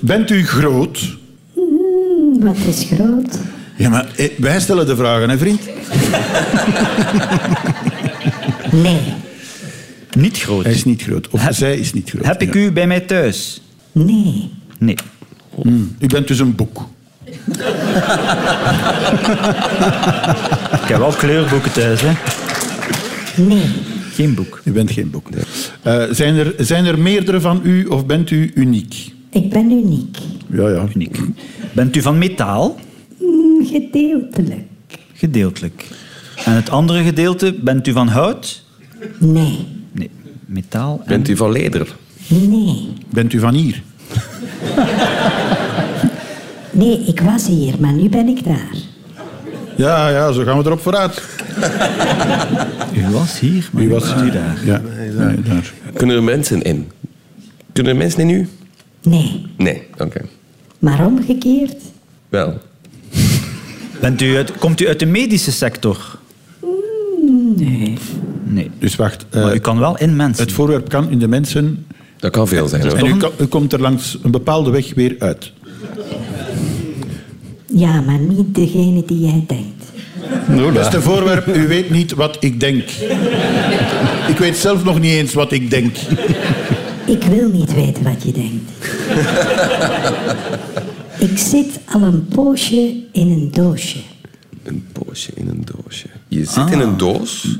Bent 0.00 0.30
u 0.30 0.46
groot? 0.46 1.16
Mm, 1.54 2.44
wat 2.44 2.56
is 2.66 2.84
groot? 2.84 3.38
Ja, 3.76 3.88
maar 3.88 4.06
eh, 4.16 4.28
wij 4.38 4.60
stellen 4.60 4.86
de 4.86 4.96
vragen, 4.96 5.30
hè, 5.30 5.38
vriend? 5.38 5.60
Nee. 8.72 9.00
Niet 10.18 10.38
groot. 10.38 10.64
Hij 10.64 10.72
is 10.72 10.84
niet 10.84 11.02
groot. 11.02 11.28
Of 11.28 11.48
zij 11.50 11.76
is 11.76 11.92
niet 11.92 12.10
groot. 12.10 12.24
Heb 12.24 12.42
ik 12.42 12.54
ja. 12.54 12.60
u 12.60 12.72
bij 12.72 12.86
mij 12.86 13.00
thuis? 13.00 13.62
Nee. 13.92 14.50
Nee. 14.78 14.96
U 15.98 16.06
bent 16.06 16.28
dus 16.28 16.38
een 16.38 16.54
boek. 16.54 16.88
Ik 20.72 20.88
heb 20.88 20.98
wel 20.98 21.12
kleurboeken 21.12 21.72
thuis, 21.72 22.00
hè. 22.00 22.12
Nee. 23.42 23.64
Geen 24.12 24.34
boek. 24.34 24.60
U 24.64 24.72
bent 24.72 24.90
geen 24.90 25.10
boek. 25.10 25.28
Eh, 25.82 26.02
zijn, 26.10 26.36
er, 26.36 26.54
zijn 26.58 26.84
er 26.84 26.98
meerdere 26.98 27.40
van 27.40 27.60
u 27.62 27.84
of 27.84 28.06
bent 28.06 28.30
u 28.30 28.52
uniek? 28.54 29.12
Ik 29.30 29.50
ben 29.50 29.70
uniek. 29.70 30.18
Ja, 30.52 30.68
ja. 30.68 30.86
Uniek. 30.94 31.18
Bent 31.72 31.96
u 31.96 32.02
van 32.02 32.18
metaal? 32.18 32.78
Gedeeltelijk. 33.66 34.68
Gedeeltelijk. 35.12 35.88
En 36.44 36.52
het 36.52 36.70
andere 36.70 37.02
gedeelte, 37.02 37.54
bent 37.60 37.86
u 37.86 37.92
van 37.92 38.08
hout? 38.08 38.64
Nee. 39.18 39.66
Nee. 39.92 40.10
Metaal 40.46 41.00
en... 41.00 41.08
Bent 41.08 41.28
u 41.28 41.36
van 41.36 41.52
leder? 41.52 41.96
Nee. 42.28 42.88
Bent 43.10 43.32
u 43.32 43.38
van 43.38 43.54
hier? 43.54 43.82
Nee, 46.76 47.04
ik 47.06 47.20
was 47.20 47.46
hier, 47.46 47.74
maar 47.80 47.92
nu 47.92 48.08
ben 48.08 48.28
ik 48.28 48.44
daar. 48.44 48.76
Ja, 49.76 50.08
ja, 50.08 50.32
zo 50.32 50.44
gaan 50.44 50.58
we 50.58 50.64
erop 50.64 50.80
vooruit. 50.80 51.22
U 52.94 53.10
was 53.10 53.40
hier, 53.40 53.68
maar 53.72 53.82
U 53.82 53.88
was 53.88 54.14
nu 54.14 54.30
daar. 54.30 54.58
Ja, 54.64 54.80
ja, 55.18 55.34
daar. 55.44 55.72
Kunnen 55.94 56.16
er 56.16 56.22
mensen 56.22 56.62
in? 56.62 56.90
Kunnen 57.72 57.92
er 57.92 57.98
mensen 57.98 58.20
in 58.20 58.30
u? 58.30 58.48
Nee. 59.02 59.46
Nee, 59.56 59.82
oké. 59.98 60.20
Maar 60.78 61.06
omgekeerd? 61.06 61.76
Wel. 62.28 62.58
Bent 64.00 64.22
u 64.22 64.36
uit, 64.36 64.52
komt 64.58 64.80
u 64.80 64.88
uit 64.88 64.98
de 64.98 65.06
medische 65.06 65.52
sector? 65.52 66.18
Nee. 67.56 67.98
Nee. 68.44 68.70
Dus 68.78 68.96
wacht. 68.96 69.26
eh, 69.30 69.42
Maar 69.42 69.54
u 69.54 69.58
kan 69.58 69.78
wel 69.78 69.98
in 69.98 70.16
mensen. 70.16 70.44
het 70.44 70.52
voorwerp 70.54 70.88
kan 70.88 71.10
in 71.10 71.18
de 71.18 71.28
mensen... 71.28 71.86
Dat 72.16 72.30
kan 72.30 72.48
veel 72.48 72.68
zijn. 72.68 72.82
En 72.96 73.20
u, 73.38 73.44
komt 73.46 73.72
er 73.72 73.80
langs 73.80 74.18
een 74.22 74.30
bepaalde 74.30 74.70
weg 74.70 74.94
weer 74.94 75.16
uit. 75.18 75.52
Ja, 77.66 78.00
maar 78.00 78.18
niet 78.18 78.54
degene 78.54 79.02
die 79.06 79.20
jij 79.20 79.44
denkt. 79.46 79.84
Beste 80.72 81.02
voorwerp, 81.02 81.56
u 81.56 81.66
weet 81.68 81.90
niet 81.90 82.12
wat 82.14 82.36
ik 82.40 82.60
denk. 82.60 82.82
Ik 84.28 84.38
weet 84.38 84.56
zelf 84.56 84.84
nog 84.84 85.00
niet 85.00 85.12
eens 85.12 85.34
wat 85.34 85.52
ik 85.52 85.70
denk. 85.70 85.96
Ik 87.06 87.22
wil 87.22 87.48
niet 87.48 87.74
weten 87.74 88.02
wat 88.04 88.22
je 88.22 88.32
denkt. 88.32 88.70
ik 91.18 91.38
zit 91.38 91.78
al 91.92 92.02
een 92.02 92.26
poosje 92.26 92.94
in 93.12 93.30
een 93.30 93.50
doosje. 93.52 93.98
Een 94.62 94.86
poosje 94.92 95.32
in 95.34 95.48
een 95.48 95.64
doosje. 95.64 96.06
Je 96.28 96.44
zit 96.44 96.70
in 96.70 96.80
een 96.80 96.96
doos. 96.96 97.58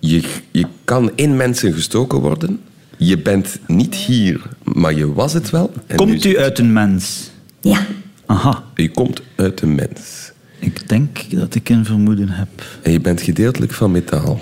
Je, 0.00 0.22
je 0.50 0.66
kan 0.84 1.10
in 1.14 1.36
mensen 1.36 1.72
gestoken 1.72 2.20
worden. 2.20 2.60
Je 2.96 3.18
bent 3.18 3.58
niet 3.66 3.94
hier, 3.94 4.40
maar 4.62 4.94
je 4.94 5.12
was 5.12 5.32
het 5.32 5.50
wel. 5.50 5.72
En 5.74 5.96
nu 5.96 5.96
Komt 5.96 6.24
u 6.24 6.38
uit 6.38 6.58
een 6.58 6.72
mens? 6.72 7.30
Ja. 7.60 7.86
Aha. 8.26 8.64
Je 8.74 8.90
komt 8.90 9.20
uit 9.36 9.60
een 9.60 9.74
mens. 9.74 10.32
Ik 10.58 10.88
denk 10.88 11.30
dat 11.30 11.54
ik 11.54 11.68
een 11.68 11.84
vermoeden 11.84 12.28
heb. 12.28 12.48
En 12.82 12.92
je 12.92 13.00
bent 13.00 13.22
gedeeltelijk 13.22 13.72
van 13.72 13.90
metaal. 13.90 14.40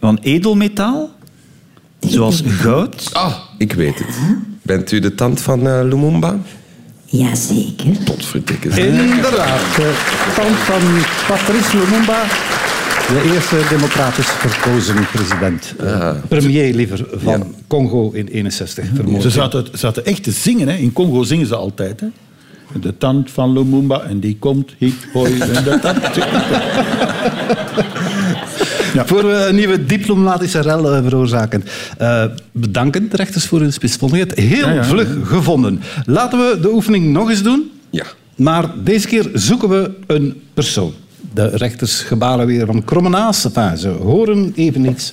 Van 0.00 0.18
edelmetaal? 0.22 1.10
Zoals 2.00 2.42
goud? 2.46 3.10
Ah, 3.12 3.36
ik 3.58 3.72
weet 3.72 3.98
het. 3.98 4.18
Bent 4.62 4.92
u 4.92 4.98
de 4.98 5.14
tand 5.14 5.40
van 5.40 5.66
eh, 5.68 5.80
Lumumba? 5.84 6.38
Jazeker. 7.12 7.86
Potverdikke. 8.04 8.68
Inderdaad, 8.68 9.60
de 9.76 9.92
tand 10.36 10.56
van 10.56 10.82
Patrice 11.28 11.76
Lumumba, 11.76 12.22
de 13.08 13.30
eerste 13.34 13.56
democratisch 13.68 14.26
verkozen 14.26 15.06
president. 15.12 15.74
Eh, 15.80 16.10
Premier 16.28 16.74
liever 16.74 17.06
van 17.12 17.38
Ja. 17.38 17.46
Congo 17.66 18.10
in 18.10 18.26
61 18.26 18.84
vermoord. 18.94 19.22
Ze 19.22 19.30
zaten, 19.30 19.66
zaten 19.72 20.04
echt 20.04 20.22
te 20.22 20.30
zingen. 20.30 20.68
Hè. 20.68 20.74
In 20.76 20.92
Congo 20.92 21.22
zingen 21.22 21.46
ze 21.46 21.56
altijd. 21.56 22.00
Hè. 22.00 22.06
De 22.80 22.96
tand 22.98 23.30
van 23.30 23.52
Lumumba 23.52 24.00
en 24.02 24.20
die 24.20 24.36
komt, 24.38 24.74
hik, 24.78 24.94
hoi. 25.12 25.40
En 25.40 25.64
de 25.64 25.78
tand. 25.82 25.98
Voor 28.96 29.22
we 29.26 29.46
een 29.48 29.54
nieuwe 29.54 29.84
diplomatische 29.84 30.60
rel 30.60 30.94
eh, 30.94 31.02
veroorzaken. 31.02 31.64
Eh, 31.98 32.24
bedanken 32.52 33.08
de 33.08 33.16
rechters 33.16 33.46
voor 33.46 33.60
hun 33.60 33.72
spitsvondigheid. 33.72 34.38
Heel 34.38 34.68
Ja, 34.68 34.72
ja. 34.72 34.84
vlug 34.84 35.08
gevonden. 35.24 35.80
Laten 36.06 36.38
we 36.38 36.58
de 36.60 36.72
oefening 36.72 37.12
nog 37.12 37.30
eens 37.30 37.42
doen. 37.42 37.70
Ja. 37.90 38.04
Maar 38.36 38.70
deze 38.84 39.06
keer 39.06 39.30
zoeken 39.34 39.68
we 39.68 39.90
een 40.06 40.42
persoon. 40.54 40.92
De 41.34 41.46
rechters 41.46 42.00
gebaren 42.00 42.46
weer 42.46 42.66
van. 42.66 42.84
Enfin, 43.44 43.76
ze 43.78 43.88
horen 43.88 44.52
even 44.56 44.84
iets. 44.84 45.12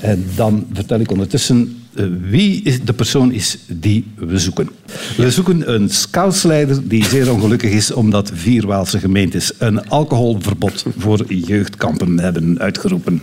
En 0.00 0.26
dan 0.34 0.66
vertel 0.72 1.00
ik 1.00 1.10
ondertussen 1.10 1.58
eh, 1.58 1.85
wie 2.30 2.62
is 2.62 2.84
de 2.84 2.92
persoon 2.92 3.32
is 3.32 3.58
die 3.66 4.04
we 4.16 4.38
zoeken. 4.38 4.68
We 5.16 5.30
zoeken 5.30 5.74
een 5.74 5.90
scoutsleider 5.90 6.88
die 6.88 7.04
zeer 7.04 7.32
ongelukkig 7.32 7.70
is 7.70 7.92
omdat 7.92 8.30
vier 8.34 8.66
Waalse 8.66 8.98
gemeentes 8.98 9.52
een 9.58 9.88
alcoholverbod 9.88 10.84
voor 10.98 11.24
jeugdkampen 11.34 12.18
hebben 12.18 12.58
uitgeroepen. 12.58 13.22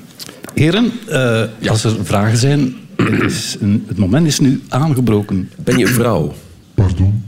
Heren, 0.54 0.92
eh, 1.10 1.44
als 1.70 1.84
er 1.84 1.96
vragen 2.06 2.38
zijn, 2.38 2.74
het, 2.96 3.22
is 3.32 3.56
een- 3.60 3.84
het 3.88 3.98
moment 3.98 4.28
is 4.28 4.40
nu 4.40 4.62
aangebroken. 4.70 5.50
Ben 5.64 5.78
je 5.78 5.86
een 5.86 5.92
vrouw? 5.94 6.34
Pardon? 6.74 7.23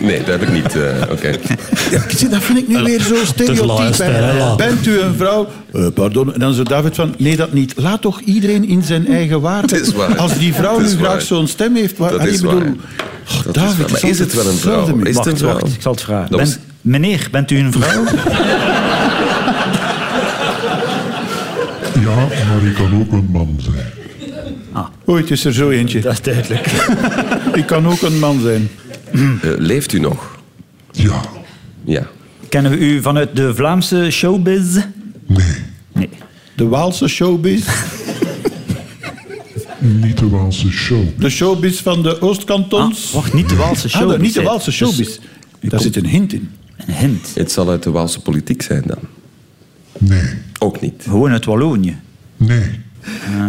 Nee, 0.00 0.18
dat 0.18 0.26
heb 0.26 0.42
ik 0.42 0.52
niet. 0.52 0.76
eh, 0.76 0.82
Oké. 1.10 1.30
Ja, 1.90 2.02
zie, 2.16 2.28
dat 2.28 2.42
vind 2.42 2.58
ik 2.58 2.68
nu 2.68 2.82
weer 2.82 3.00
zo 3.00 3.14
stereotyp. 3.24 3.56
Bent 4.56 4.86
u 4.86 5.00
een 5.00 5.14
vrouw? 5.14 5.48
Eh, 5.72 5.86
pardon. 5.94 6.32
En 6.34 6.40
dan 6.40 6.54
zo 6.54 6.62
David 6.62 6.94
van, 6.94 7.14
nee 7.18 7.36
dat 7.36 7.52
niet. 7.52 7.72
Laat 7.76 8.00
toch 8.00 8.20
iedereen 8.20 8.64
in 8.68 8.82
zijn 8.82 9.06
eigen 9.06 9.40
waarde. 9.50 9.80
Is 9.80 9.92
waar. 9.92 10.16
Als 10.18 10.38
die 10.38 10.54
vrouw 10.54 10.78
nu 10.80 10.88
graag 10.88 11.22
zo'n 11.22 11.46
stem 11.46 11.74
heeft... 11.76 11.98
Waar, 11.98 12.10
Dat 12.10 12.24
is 12.26 12.34
ik 12.34 12.40
bedoel, 12.40 12.58
waar. 12.60 12.68
oh, 12.68 13.44
Dat 13.44 13.46
is 13.56 13.62
David. 13.62 13.90
Maar 13.90 14.10
is 14.10 14.18
het 14.18 14.34
wel 14.34 14.46
een 14.46 14.56
vrouw? 14.56 14.96
Is 15.02 15.16
het 15.16 15.26
een 15.26 15.36
vrouw? 15.38 15.52
wacht, 15.52 15.74
ik 15.74 15.82
zal 15.82 15.92
het 15.92 16.00
vragen. 16.02 16.36
Ben- 16.36 16.54
meneer, 16.80 17.28
bent 17.30 17.50
u 17.50 17.58
een 17.58 17.72
vrouw? 17.72 18.04
Ja, 22.00 22.14
maar 22.14 22.66
ik 22.66 22.74
kan 22.74 23.00
ook 23.00 23.12
een 23.12 23.28
man 23.32 23.58
zijn. 23.62 23.86
Oei, 25.08 25.20
het 25.22 25.30
is 25.30 25.44
er 25.44 25.52
zo 25.54 25.70
eentje. 25.70 26.00
Dat 26.00 26.12
is 26.12 26.20
duidelijk. 26.22 26.66
Ik 27.54 27.66
kan 27.66 27.86
ook 27.86 28.02
een 28.02 28.18
man 28.18 28.40
zijn. 28.42 28.68
Eh, 29.12 29.50
leeft 29.58 29.92
u 29.92 29.98
nog? 29.98 30.38
Ja, 30.92 31.20
Ja. 31.84 32.06
Kennen 32.48 32.72
we 32.72 32.78
u 32.78 33.02
vanuit 33.02 33.36
de 33.36 33.54
Vlaamse 33.54 34.10
showbiz? 34.10 34.74
nee. 35.26 35.46
Nee. 35.92 36.08
De 36.56 36.66
Waalse 36.68 37.08
showbiz. 37.08 37.64
Niet 39.78 40.18
de 40.18 40.28
Waalse 40.28 40.70
show. 40.70 41.04
De 41.18 41.30
showbiz 41.30 41.80
van 41.80 42.02
de 42.02 42.20
Oostkantons. 42.20 43.06
Ah, 43.08 43.14
wacht, 43.14 43.32
niet 43.32 43.48
de 43.48 43.56
Waalse 43.56 43.86
Ah, 43.86 44.00
showbiz, 44.00 44.18
niet 44.20 44.34
de. 44.34 44.42
Waalse 44.42 44.72
showbiz. 44.72 44.96
Dus 45.60 45.70
Daar 45.70 45.80
zit 45.80 45.96
een 45.96 46.06
hint 46.06 46.32
in. 46.32 46.50
Een 46.76 46.94
hint. 46.94 47.30
Het 47.34 47.52
zal 47.52 47.68
uit 47.70 47.82
de 47.82 47.90
Waalse 47.90 48.20
politiek 48.20 48.62
zijn 48.62 48.82
dan. 48.86 48.98
Nee, 49.98 50.22
Ook 50.58 50.80
niet. 50.80 50.94
Gewoon 51.02 51.30
uit 51.30 51.44
Wallonië. 51.44 51.96
nee, 52.36 52.62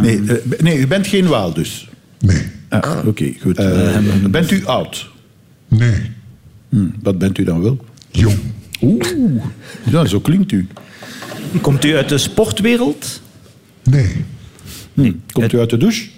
Nee, 0.01 0.21
eh, 0.27 0.35
nee, 0.59 0.77
u 0.77 0.87
bent 0.87 1.07
geen 1.07 1.27
Waal 1.27 1.53
dus. 1.53 1.89
nee, 2.19 2.41
Ah, 2.69 3.07
Oké, 3.07 3.33
goed. 3.41 3.57
Eh, 3.57 3.97
bent 4.29 4.51
u 4.51 4.65
oud? 4.65 5.09
Nee. 5.77 6.11
Hm, 6.69 6.85
wat 7.01 7.17
bent 7.17 7.37
u 7.37 7.43
dan 7.43 7.61
wel? 7.61 7.85
Jong, 8.09 8.37
Oeh, 8.81 9.43
ja, 9.89 10.05
zo 10.05 10.19
klinkt 10.19 10.51
u. 10.51 10.67
Komt 11.61 11.85
u 11.85 11.95
uit 11.95 12.09
de 12.09 12.17
sportwereld? 12.17 13.21
nee. 13.83 14.25
Nee. 14.93 15.19
Komt 15.31 15.53
u 15.53 15.59
uit 15.59 15.69
de 15.69 15.77
douche? 15.77 16.09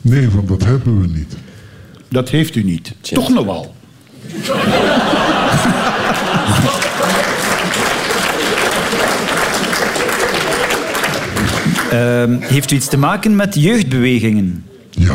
Nee, 0.00 0.28
want 0.30 0.48
dat 0.48 0.64
hebben 0.64 1.00
we 1.00 1.06
niet. 1.06 1.36
Dat 2.08 2.28
heeft 2.28 2.54
u 2.56 2.62
niet. 2.62 2.92
Toch 3.00 3.28
nog 3.28 3.44
wel. 3.44 3.74
Ehm, 11.90 12.36
heeft 12.40 12.70
u 12.70 12.76
iets 12.76 12.88
te 12.88 12.96
maken 12.98 13.36
met 13.36 13.54
jeugdbewegingen? 13.54 14.64
Ja, 14.98 15.12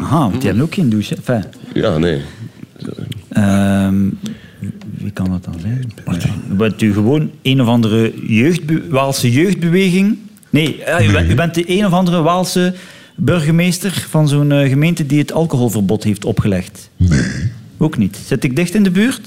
Aha, 0.00 0.18
want 0.18 0.32
die 0.34 0.42
hebben 0.44 0.62
ook 0.62 0.74
geen 0.74 0.88
douche. 0.88 1.14
Enfin, 1.16 1.44
Ja, 1.74 1.98
nee. 1.98 2.20
ehm, 3.28 4.08
wie 4.98 5.10
kan 5.12 5.30
dat 5.30 5.44
dan 5.44 5.54
zijn? 5.60 5.92
Bent 6.56 6.82
u 6.82 6.92
gewoon 6.92 7.30
een 7.42 7.60
of 7.60 7.66
andere 7.68 8.12
jeugdbe 8.26 8.88
Waalse 8.88 9.30
jeugdbeweging? 9.32 10.18
Nee, 10.50 10.82
eh, 10.84 11.08
u, 11.08 11.12
bent, 11.12 11.30
u 11.30 11.34
bent 11.34 11.54
de 11.54 11.64
een 11.66 11.86
of 11.86 11.92
andere 11.92 12.22
Waalse 12.22 12.74
burgemeester 13.16 14.06
van 14.10 14.28
zo'n 14.28 14.52
eh, 14.52 14.68
gemeente 14.68 15.06
die 15.06 15.18
het 15.18 15.32
alcoholverbod 15.32 16.04
heeft 16.04 16.24
opgelegd. 16.24 16.88
nee. 16.96 17.52
Ook 17.78 17.96
niet. 17.98 18.18
Zit 18.26 18.44
ik 18.44 18.56
dicht 18.56 18.74
in 18.74 18.82
de 18.82 18.90
buurt? 18.90 19.26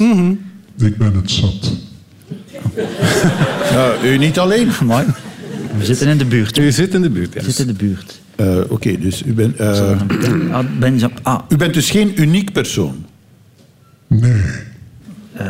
Ik 0.78 0.98
ben 0.98 1.14
het 1.16 1.32
zat. 1.32 1.72
U 4.06 4.18
niet 4.18 4.40
alleen. 4.40 4.70
Amai. 4.82 5.06
We 5.78 5.86
zitten 5.86 6.08
in 6.08 6.18
de 6.18 6.26
buurt. 6.26 6.58
U 6.58 6.72
zit 6.72 6.94
in 6.94 7.02
de 7.02 7.10
buurt, 7.10 7.34
ja. 7.34 7.40
We 7.40 7.46
zitten 7.46 7.68
in 7.68 7.72
de 7.74 7.84
buurt. 7.86 8.20
Eh, 8.38 8.58
Oké, 8.70 8.98
dus 9.00 9.24
u 9.26 9.34
bent, 9.34 9.56
eh, 9.56 9.90
Ah, 10.52 10.66
ah, 11.24 11.40
u 11.50 11.56
bent 11.56 11.74
dus 11.74 11.90
geen 11.90 12.22
uniek 12.22 12.52
persoon. 12.52 13.06
Nee. 14.08 14.42
eh, 15.34 15.46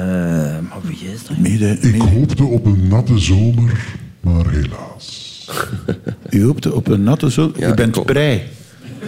maar 0.70 0.80
wie 0.82 0.98
is 1.14 1.26
dat? 1.28 1.38
Mede, 1.38 1.70
Ik 1.70 1.82
mede- 1.92 2.04
hoopte 2.04 2.44
op 2.44 2.66
een 2.66 2.88
natte 2.88 3.20
zomer, 3.20 3.86
maar 4.20 4.50
helaas. 4.50 5.46
u 6.30 6.44
hoopte 6.44 6.74
op 6.76 6.88
een 6.88 7.04
natte. 7.04 7.52
Ja, 7.58 7.72
u 7.72 7.74
bent 7.74 8.06
prei. 8.06 8.42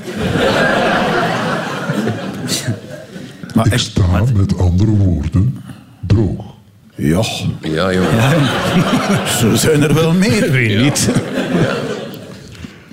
maar 3.56 3.66
Ik 3.66 3.72
echt, 3.72 3.84
sta 3.84 4.24
met 4.36 4.58
andere 4.58 4.92
woorden 4.92 5.58
droog. 6.08 6.46
ja, 6.96 7.24
Ja, 7.62 7.94
joh. 7.94 8.34
zo 9.40 9.56
zijn 9.56 9.84
er 9.84 9.94
wel 9.94 10.14
meer. 10.14 10.52
Wie 10.52 10.78
niet? 10.78 11.10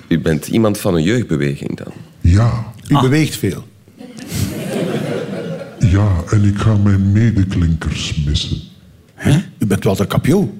U 0.07 0.19
bent 0.19 0.47
iemand 0.47 0.77
van 0.79 0.95
een 0.95 1.03
jeugdbeweging 1.03 1.77
dan. 1.77 1.93
Ja, 2.21 2.63
U 2.87 2.99
beweegt 2.99 3.35
veel. 3.35 3.67
ja, 5.79 6.07
en 6.29 6.43
ik 6.43 6.57
ga 6.57 6.75
mijn 6.75 7.11
medeklinkers 7.11 8.15
missen. 8.25 8.57
Hè? 9.13 9.37
U 9.57 9.65
bent 9.65 9.83
Walter 9.83 10.07
Capio. 10.07 10.53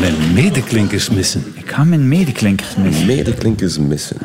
Mijn 0.00 0.32
medeklinkers 0.34 1.10
missen. 1.10 1.42
Ik 1.54 1.70
ga 1.70 1.84
mijn 1.84 2.08
medeklinkers 2.08 2.76
missen. 2.76 3.06
Medeklinkers 3.06 3.78
missen. 3.78 4.16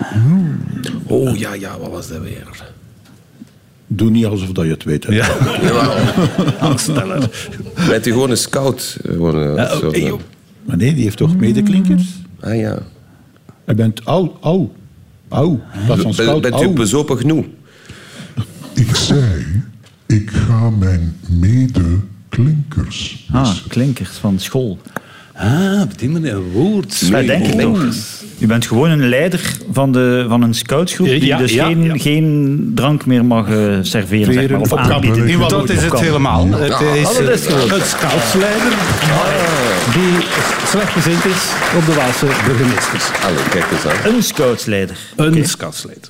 Oh 1.08 1.38
ja, 1.38 1.54
ja, 1.54 1.80
wat 1.80 1.90
was 1.92 2.08
dat 2.08 2.22
weer? 2.22 2.48
Doe 3.88 4.10
niet 4.10 4.26
alsof 4.26 4.50
dat 4.52 4.66
je 4.66 4.72
het 4.72 4.84
weet. 4.84 5.04
hè. 5.06 5.14
Ja. 5.14 5.28
Jawel. 5.62 7.22
Bent 7.88 8.06
u 8.06 8.12
gewoon 8.12 8.30
een 8.30 8.38
scout? 8.38 8.98
Gewoon 9.04 9.36
een 9.36 9.68
soort, 9.78 9.94
eh, 9.96 10.14
Maar 10.64 10.78
nee, 10.78 10.94
die 10.94 11.04
heeft 11.04 11.18
toch 11.18 11.36
medeklinkers? 11.38 12.04
ah 12.40 12.56
ja. 12.58 12.78
Hij 13.66 13.76
bent 13.76 14.06
oud, 14.06 14.32
oud. 14.42 14.70
Oud. 15.28 15.60
Dat 15.88 15.98
is 16.06 16.16
scout, 16.16 16.42
bent 16.42 16.62
u 16.62 16.70
bezopen 16.70 17.18
genoeg? 17.18 17.46
Ik 18.74 18.96
zei, 18.96 19.46
ik 20.06 20.30
ga 20.30 20.70
mijn 20.70 21.16
medeklinkers 21.30 23.28
Ah, 23.32 23.56
klinkers 23.68 24.10
van 24.10 24.40
school. 24.40 24.80
Ah, 25.38 25.82
op 25.82 25.98
die 25.98 26.10
manier 26.10 26.42
woord. 26.52 27.00
Ja, 27.00 27.22
denk 27.22 27.46
ik 27.46 27.60
toch. 27.60 27.84
U 28.40 28.48
bent 28.48 28.68
gewoon 28.68 28.90
een 28.90 29.10
leider 29.10 29.58
van, 29.72 29.92
de, 29.92 30.26
van 30.28 30.42
een 30.42 30.54
scoutsgroep 30.54 31.08
die 31.08 31.26
Ja, 31.26 31.38
dus 31.38 31.54
ja, 31.54 31.66
geen, 31.66 31.84
ja. 31.84 31.98
geen 31.98 32.72
drank 32.76 33.06
meer 33.06 33.26
mag 33.26 33.50
eh, 33.50 33.78
serveren 33.82 34.34
zeg 34.34 34.50
maar, 34.50 34.60
of 34.60 34.72
Op 34.72 34.78
aanbieden. 34.78 35.40
Dat 35.40 35.70
is 35.70 35.84
het 35.84 36.00
helemaal. 36.00 36.48
Het 36.48 36.82
is, 36.96 37.18
dat 37.18 37.30
is 37.30 37.46
gewoon. 37.46 37.72
een 37.72 37.86
scoutsleider 37.86 38.74
die 39.94 40.26
slechtgezind 40.68 41.26
is 41.26 41.52
op 41.78 41.86
de 41.86 41.94
Waalse 41.94 42.26
burgemeesters. 42.46 43.04
Allee, 43.24 43.44
kijk 43.50 43.66
eens 43.72 43.86
aan. 43.86 44.14
Een 44.14 44.24
scoutsleider. 44.24 44.98
Een 45.16 45.46
scoutsleider. 45.46 46.10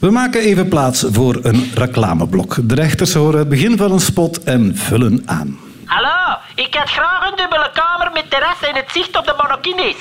We 0.00 0.10
maken 0.10 0.40
even 0.40 0.68
plaats 0.68 1.04
voor 1.10 1.38
een 1.42 1.64
reclameblok. 1.74 2.56
De 2.64 2.74
rechters 2.74 3.12
horen 3.14 3.38
het 3.38 3.48
begin 3.48 3.76
van 3.76 3.92
een 3.92 4.00
spot 4.00 4.42
en 4.42 4.76
vullen 4.76 5.22
aan. 5.24 5.56
Ik 6.56 6.74
had 6.74 6.88
graag 6.90 7.30
een 7.30 7.36
dubbele 7.36 7.70
kamer 7.72 8.10
met 8.12 8.30
terras 8.30 8.60
en 8.60 8.74
het 8.74 8.90
zicht 8.92 9.16
op 9.16 9.24
de 9.24 9.34
monokines. 9.42 9.96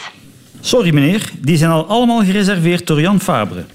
Sorry 0.62 0.94
meneer, 0.94 1.30
die 1.34 1.58
zijn 1.58 1.72
al 1.72 1.88
allemaal 1.88 2.24
gereserveerd 2.24 2.88
door 2.88 3.02
Jan 3.02 3.20
Fabre. 3.20 3.66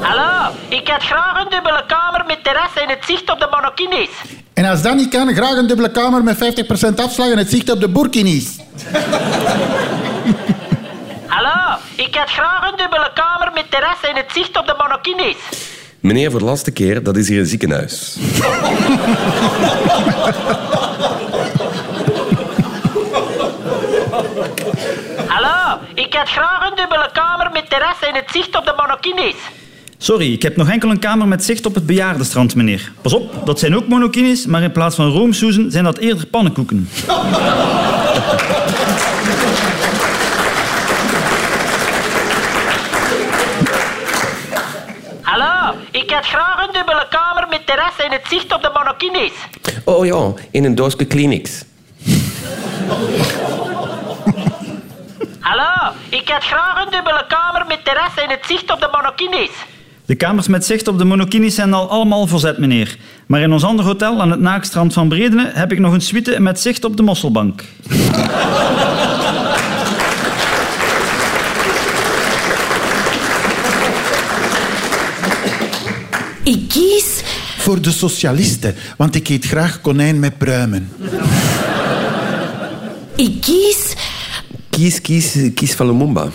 Hallo, 0.00 0.54
ik 0.68 0.88
had 0.88 1.02
graag 1.02 1.44
een 1.44 1.50
dubbele 1.50 1.84
kamer 1.86 2.24
met 2.26 2.44
terras 2.44 2.74
en 2.74 2.88
het 2.88 3.04
zicht 3.06 3.30
op 3.30 3.38
de 3.38 3.48
monokines. 3.50 4.08
En 4.54 4.64
als 4.64 4.82
dat 4.82 4.94
niet 4.94 5.08
kan, 5.08 5.34
graag 5.34 5.56
een 5.56 5.66
dubbele 5.66 5.90
kamer 5.90 6.22
met 6.22 6.36
50% 6.36 6.94
afslag 6.96 7.30
en 7.30 7.38
het 7.38 7.50
zicht 7.50 7.70
op 7.70 7.80
de 7.80 7.88
Burkinis. 7.88 8.56
Hallo, 11.26 11.78
ik 11.94 12.14
had 12.14 12.30
graag 12.30 12.70
een 12.70 12.76
dubbele 12.76 13.10
kamer 13.14 13.50
met 13.54 13.70
terras 13.70 14.00
en 14.10 14.16
het 14.16 14.32
zicht 14.32 14.58
op 14.58 14.66
de 14.66 14.74
monokines. 14.78 15.36
Meneer, 16.00 16.30
voor 16.30 16.40
de 16.40 16.46
laatste 16.46 16.70
keer, 16.70 17.02
dat 17.02 17.16
is 17.16 17.28
hier 17.28 17.40
een 17.40 17.46
ziekenhuis. 17.46 18.16
Hallo, 25.26 25.78
ik 25.94 26.14
had 26.14 26.28
graag 26.28 26.70
een 26.70 26.76
dubbele 26.76 27.10
kamer 27.12 27.50
met 27.52 27.70
terras 27.70 28.00
en 28.08 28.14
het 28.14 28.30
zicht 28.32 28.56
op 28.56 28.64
de 28.64 28.74
monokines. 28.76 29.34
Sorry, 29.98 30.32
ik 30.32 30.42
heb 30.42 30.56
nog 30.56 30.68
enkel 30.68 30.90
een 30.90 30.98
kamer 30.98 31.28
met 31.28 31.44
zicht 31.44 31.66
op 31.66 31.74
het 31.74 31.86
bejaardenstrand, 31.86 32.54
meneer. 32.54 32.92
Pas 33.00 33.12
op, 33.12 33.46
dat 33.46 33.58
zijn 33.58 33.76
ook 33.76 33.88
monokines, 33.88 34.46
maar 34.46 34.62
in 34.62 34.72
plaats 34.72 34.96
van 34.96 35.10
roomsoezen 35.10 35.70
zijn 35.70 35.84
dat 35.84 35.98
eerder 35.98 36.26
pannenkoeken. 36.26 36.88
Ik 46.02 46.10
had 46.10 46.26
graag 46.26 46.66
een 46.66 46.72
dubbele 46.72 47.06
kamer 47.10 47.46
met 47.48 47.66
terras 47.66 47.96
en 48.04 48.12
het 48.12 48.22
zicht 48.28 48.52
op 48.54 48.62
de 48.62 48.70
monokines. 48.74 49.32
Oh 49.84 50.06
ja, 50.06 50.32
in 50.50 50.64
een 50.64 50.74
doosje 50.74 51.04
Kleenex. 51.04 51.64
Hallo, 55.40 55.92
ik 56.08 56.28
had 56.28 56.44
graag 56.44 56.84
een 56.84 56.90
dubbele 56.90 57.24
kamer 57.28 57.64
met 57.68 57.84
terras 57.84 58.14
en 58.16 58.30
het 58.30 58.46
zicht 58.46 58.72
op 58.72 58.80
de 58.80 58.88
monokines. 58.92 59.50
De 60.06 60.14
kamers 60.14 60.48
met 60.48 60.64
zicht 60.64 60.88
op 60.88 60.98
de 60.98 61.04
monokines 61.04 61.54
zijn 61.54 61.74
al 61.74 61.90
allemaal 61.90 62.26
verzet, 62.26 62.58
meneer. 62.58 62.96
Maar 63.26 63.40
in 63.40 63.52
ons 63.52 63.64
andere 63.64 63.88
hotel 63.88 64.20
aan 64.20 64.30
het 64.30 64.40
naakstrand 64.40 64.92
van 64.92 65.08
Bredene 65.08 65.50
heb 65.54 65.72
ik 65.72 65.78
nog 65.78 65.92
een 65.92 66.00
suite 66.00 66.40
met 66.40 66.60
zicht 66.60 66.84
op 66.84 66.96
de 66.96 67.02
Mosselbank. 67.02 67.64
Ik 76.46 76.68
kies 76.68 77.22
Voor 77.66 77.80
de 77.80 77.90
socialisten, 77.90 78.74
want 78.96 79.14
ik 79.14 79.28
eet 79.28 79.44
graag 79.44 79.80
konijn 79.80 80.18
met 80.18 80.38
pruimen. 80.38 80.88
Ik 83.16 83.40
kies 83.40 83.94
Kies, 84.70 85.00
kies, 85.00 85.36
kies 85.54 85.74
van 85.74 85.86
Lumumba. 85.86 86.28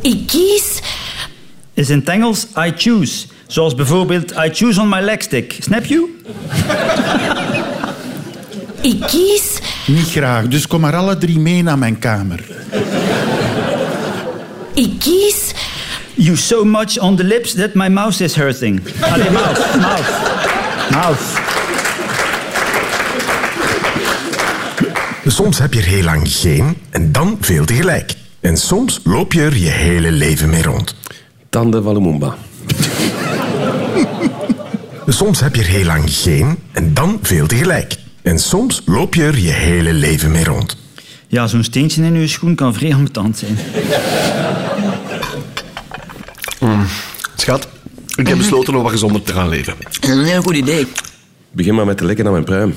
Ik 0.00 0.26
kies 0.26 0.80
Is 1.74 1.90
in 1.90 1.98
het 1.98 2.08
Engels 2.08 2.46
I 2.58 2.72
choose. 2.76 3.26
Zoals 3.46 3.74
bijvoorbeeld 3.74 4.30
I 4.30 4.50
choose 4.52 4.80
on 4.80 4.88
my 4.88 5.00
leg 5.00 5.22
stick. 5.22 5.56
Snap 5.60 5.84
you? 5.84 6.22
Ik 8.80 9.00
kies 9.00 9.58
Niet 9.86 10.10
graag, 10.10 10.48
dus 10.48 10.66
kom 10.66 10.80
maar 10.80 10.96
alle 10.96 11.18
drie 11.18 11.38
mee 11.38 11.62
naar 11.62 11.78
mijn 11.78 11.98
kamer. 11.98 12.44
Ik 14.74 14.98
kies 14.98 15.51
You 16.22 16.36
so 16.36 16.64
much 16.64 16.98
on 17.00 17.16
the 17.16 17.24
lips 17.24 17.54
that 17.54 17.74
my 17.74 17.88
mouth 17.88 18.20
is 18.20 18.36
hurting. 18.36 18.80
Allee, 19.02 19.30
mouth, 19.30 19.76
mouth, 19.80 20.90
mouth. 20.90 21.40
Soms 25.26 25.58
heb 25.58 25.74
je 25.74 25.80
er 25.80 25.86
heel 25.86 26.02
lang 26.02 26.20
geen 26.24 26.76
en 26.90 27.12
dan 27.12 27.36
veel 27.40 27.64
tegelijk. 27.64 28.14
En 28.40 28.56
soms 28.56 29.00
loop 29.04 29.32
je 29.32 29.40
er 29.40 29.56
je 29.56 29.68
hele 29.68 30.10
leven 30.12 30.50
mee 30.50 30.62
rond. 30.62 30.94
Tanden 31.50 31.82
van 31.82 31.92
Lumumba. 31.92 32.34
Soms 35.06 35.40
heb 35.40 35.54
je 35.54 35.62
er 35.62 35.68
heel 35.68 35.84
lang 35.84 36.04
geen 36.06 36.58
en 36.72 36.94
dan 36.94 37.18
veel 37.22 37.46
tegelijk. 37.46 37.96
En 38.22 38.38
soms 38.38 38.82
loop 38.86 39.14
je 39.14 39.22
er 39.22 39.38
je 39.38 39.50
hele 39.50 39.92
leven 39.92 40.30
mee 40.30 40.44
rond. 40.44 40.76
Ja, 41.28 41.46
zo'n 41.46 41.64
steentje 41.64 42.02
in 42.02 42.20
je 42.20 42.26
schoen 42.26 42.54
kan 42.54 42.74
vrij 42.74 42.94
ambetant 42.94 43.38
zijn. 43.38 43.58
Mm. 46.76 46.86
Schat, 47.36 47.68
ik 48.16 48.28
heb 48.28 48.36
besloten 48.38 48.74
om 48.74 48.82
wat 48.82 48.92
gezonder 48.92 49.22
te 49.22 49.32
gaan 49.32 49.48
leven. 49.48 49.74
Dat 49.82 49.98
is 50.00 50.08
een 50.08 50.24
heel 50.24 50.42
goed 50.42 50.56
idee. 50.56 50.86
Begin 51.50 51.74
maar 51.74 51.86
met 51.86 51.96
te 51.96 52.04
likken 52.04 52.26
aan 52.26 52.32
mijn 52.32 52.44
pruim. 52.44 52.74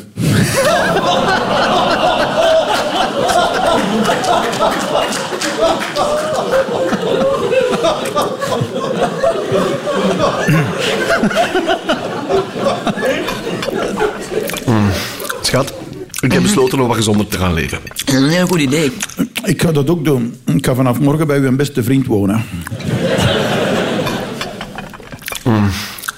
Mm. 14.66 14.90
Schat, 15.42 15.74
ik 16.22 16.32
heb 16.32 16.42
besloten 16.42 16.80
om 16.80 16.88
wat 16.88 16.96
gezonder 16.96 17.28
te 17.28 17.38
gaan 17.38 17.54
leven. 17.54 17.80
Dat 17.84 18.08
is 18.08 18.14
een 18.14 18.30
heel 18.30 18.48
goed 18.48 18.60
idee. 18.60 18.92
Ik 19.44 19.62
ga 19.62 19.72
dat 19.72 19.90
ook 19.90 20.06
doen. 20.06 20.36
Ik 20.46 20.66
ga 20.66 20.76
vanaf 20.76 21.00
morgen 21.00 21.28
bij 21.28 21.40
uw 21.40 21.56
beste 21.56 21.84
vriend 21.84 22.06
wonen. 22.06 22.44
Mm. 25.44 25.70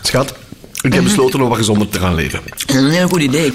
Schat, 0.08 0.34
ik 0.82 0.94
heb 0.94 1.04
besloten 1.04 1.42
om 1.42 1.50
wat 1.50 1.58
gezonder 1.58 1.90
te 1.90 2.00
gaan 2.00 2.16
leven. 2.16 2.40
Dat 2.46 2.64
is 2.68 2.76
een 2.76 2.90
heel 2.90 3.08
goed 3.08 3.22
idee. 3.22 3.54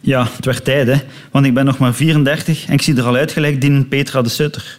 Ja, 0.00 0.28
het 0.36 0.44
werd 0.44 0.64
tijd, 0.64 0.86
hè. 0.86 0.96
Want 1.30 1.46
ik 1.46 1.54
ben 1.54 1.64
nog 1.64 1.78
maar 1.78 1.94
34 1.94 2.64
en 2.66 2.72
ik 2.72 2.82
zie 2.82 2.96
er 2.96 3.04
al 3.04 3.14
uit 3.14 3.32
gelijk 3.32 3.60
die 3.60 3.70
een 3.70 3.88
Petra 3.88 4.22
de 4.22 4.28
Sutter. 4.28 4.78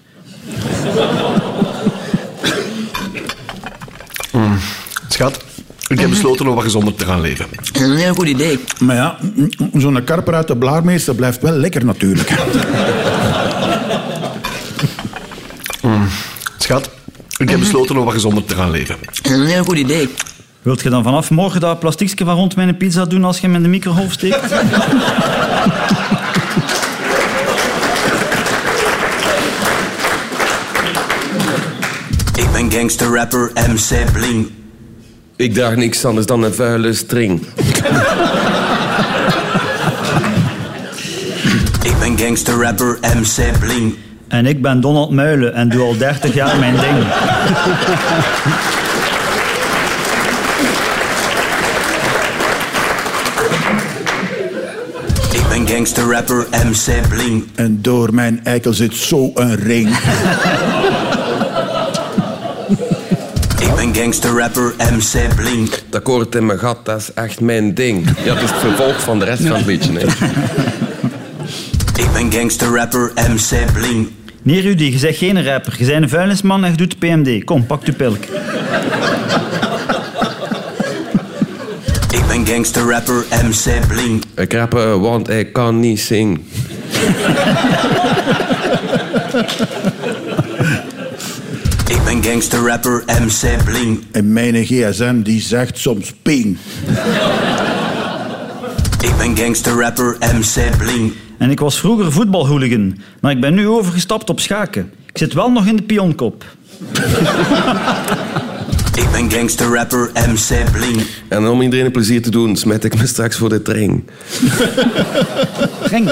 Mm. 4.32 4.58
Schat, 5.08 5.44
ik 5.88 6.00
heb 6.00 6.10
besloten 6.10 6.48
om 6.48 6.56
wat 6.56 6.64
gezonder 6.64 6.96
te 6.96 7.06
gaan 7.06 7.22
leven. 7.22 7.46
Dat 7.56 7.76
is 7.76 7.82
een 7.82 7.98
heel 7.98 8.14
goed 8.14 8.28
idee. 8.28 8.60
Maar 8.80 8.96
ja, 8.96 9.18
zo'n 9.74 10.04
karper 10.04 10.34
uit 10.34 10.48
de 10.48 10.58
blaarmeester 10.58 11.16
blijft 11.16 11.42
wel 11.42 11.54
lekker 11.54 11.86
natuurlijk. 11.86 12.30
Mm. 15.82 16.08
Schat, 16.58 16.90
ik 17.38 17.50
heb 17.50 17.60
besloten 17.60 17.98
om 17.98 18.04
wat 18.06 18.14
gezonder 18.14 18.46
te 18.46 18.56
gaan 18.56 18.72
leven. 18.72 18.96
Dat 19.02 19.20
is 19.24 19.32
een 19.32 19.46
heel 19.46 19.64
goed 19.64 19.78
idee. 19.78 20.10
Wilt 20.64 20.82
je 20.82 20.89
dan 20.89 21.03
vanaf 21.03 21.30
morgen 21.30 21.61
dat 21.61 21.80
plastiekje 21.80 22.26
van 22.26 22.36
rond 22.36 22.55
mijn 22.55 22.78
pizza 22.78 23.05
doen 23.05 23.24
als 23.24 23.39
je 23.39 23.45
hem 23.45 23.55
in 23.55 23.61
de 23.61 23.68
microgolf 23.68 24.11
steekt? 24.11 24.43
Ik 32.36 32.51
ben 32.51 32.72
gangster 32.72 33.16
rapper 33.16 33.51
MC 33.53 34.11
Bling. 34.11 34.51
Ik 35.36 35.53
draag 35.53 35.76
niks 35.76 36.05
anders 36.05 36.26
dan 36.26 36.43
een 36.43 36.53
vuile 36.53 36.93
string. 36.93 37.47
Ik 41.84 41.95
ben 41.99 42.18
gangster 42.18 42.61
rapper 42.64 42.97
MC 43.01 43.59
Bling. 43.59 43.95
En 44.28 44.45
ik 44.45 44.61
ben 44.61 44.82
Donald 44.82 45.11
Muilen 45.11 45.53
en 45.53 45.70
doe 45.70 45.82
al 45.82 45.97
30 45.97 46.34
jaar 46.34 46.59
mijn 46.59 46.76
ding. 46.76 47.05
Gangster 55.84 56.12
rapper 56.12 56.48
MC 56.52 57.08
Bling. 57.10 57.48
En 57.56 57.82
door 57.82 58.14
mijn 58.14 58.40
eikel 58.44 58.74
zit 58.74 58.94
zo 58.94 59.32
een 59.34 59.56
ring. 59.56 59.90
Ik 63.60 63.76
ben 63.76 63.96
gangster 63.96 64.40
rapper 64.40 64.74
MC 64.78 65.36
Bling. 65.36 65.70
Dat 65.90 66.02
koort 66.02 66.36
in 66.36 66.46
mijn 66.46 66.60
gat, 66.60 66.86
dat 66.86 67.00
is 67.00 67.14
echt 67.14 67.40
mijn 67.42 67.74
ding. 67.74 68.06
Ja, 68.24 68.34
het 68.34 68.44
is 68.44 68.50
het 68.50 68.60
vervolg 68.60 69.02
van 69.02 69.20
de 69.20 69.26
rest 69.26 69.44
van 69.44 69.56
het 69.56 69.66
liedje. 69.66 69.92
Hè. 69.92 70.06
Ik 72.04 72.12
ben 72.14 72.32
gangster 72.32 72.76
rapper 72.76 73.12
MC 73.16 73.74
Bling. 73.74 74.10
Nee, 74.42 74.62
Rudy, 74.62 74.84
je 74.84 74.98
zegt 74.98 75.18
geen 75.18 75.44
rapper. 75.44 75.76
Je 75.78 75.86
bent 75.86 76.04
een 76.04 76.10
vuilnisman 76.10 76.64
en 76.64 76.72
je 76.72 76.78
doet 76.78 77.00
PMD. 77.00 77.44
Kom, 77.44 77.66
pak 77.66 77.86
je 77.86 77.94
pilk. 77.94 78.24
Ik 82.14 82.28
ben 82.28 82.45
gangster 82.45 82.89
rapper 82.89 83.26
MC 83.30 83.88
Bling. 83.88 84.24
Ik 84.36 84.53
rappen, 84.53 85.01
want 85.01 85.30
ik 85.30 85.53
kan 85.53 85.80
niet 85.80 85.99
zingen. 85.99 86.43
Ik 91.88 92.03
ben 92.05 92.24
gangster 92.24 92.68
rapper 92.68 93.03
MC 93.07 93.64
Bling. 93.66 94.03
En 94.11 94.34
mijn 94.34 94.66
gsm 94.66 95.22
die 95.22 95.41
zegt 95.41 95.78
soms 95.78 96.14
ping. 96.22 96.57
Ik 98.99 99.14
ben 99.18 99.38
gangster 99.38 99.82
rapper 99.82 100.18
MC 100.20 100.78
Bling. 100.78 101.14
En 101.38 101.49
ik 101.49 101.59
was 101.59 101.80
vroeger 101.80 102.11
voetbalhooligan, 102.11 102.97
maar 103.22 103.32
ik 103.32 103.41
ben 103.41 103.53
nu 103.53 103.68
overgestapt 103.68 104.30
op 104.30 104.39
schaken. 104.39 104.91
Ik 105.05 105.18
zit 105.18 105.34
wel 105.34 105.51
nog 105.51 105.66
in 105.66 105.76
de 105.76 105.84
pionkop. 105.84 106.45
Ik 108.96 109.12
ben 109.12 109.32
gangster 109.32 109.76
rapper 109.76 110.10
MC 110.14 110.72
Bling. 110.72 111.02
En 111.28 111.48
om 111.48 111.62
iedereen 111.62 111.86
een 111.86 111.91
plezier 111.91 112.22
te 112.22 112.30
doen, 112.30 112.56
smet 112.56 112.84
ik 112.84 112.98
me 112.98 113.08
straks 113.08 113.38
voor 113.38 113.50
de 113.50 113.62
trein. 113.62 114.08
Trein? 115.84 116.06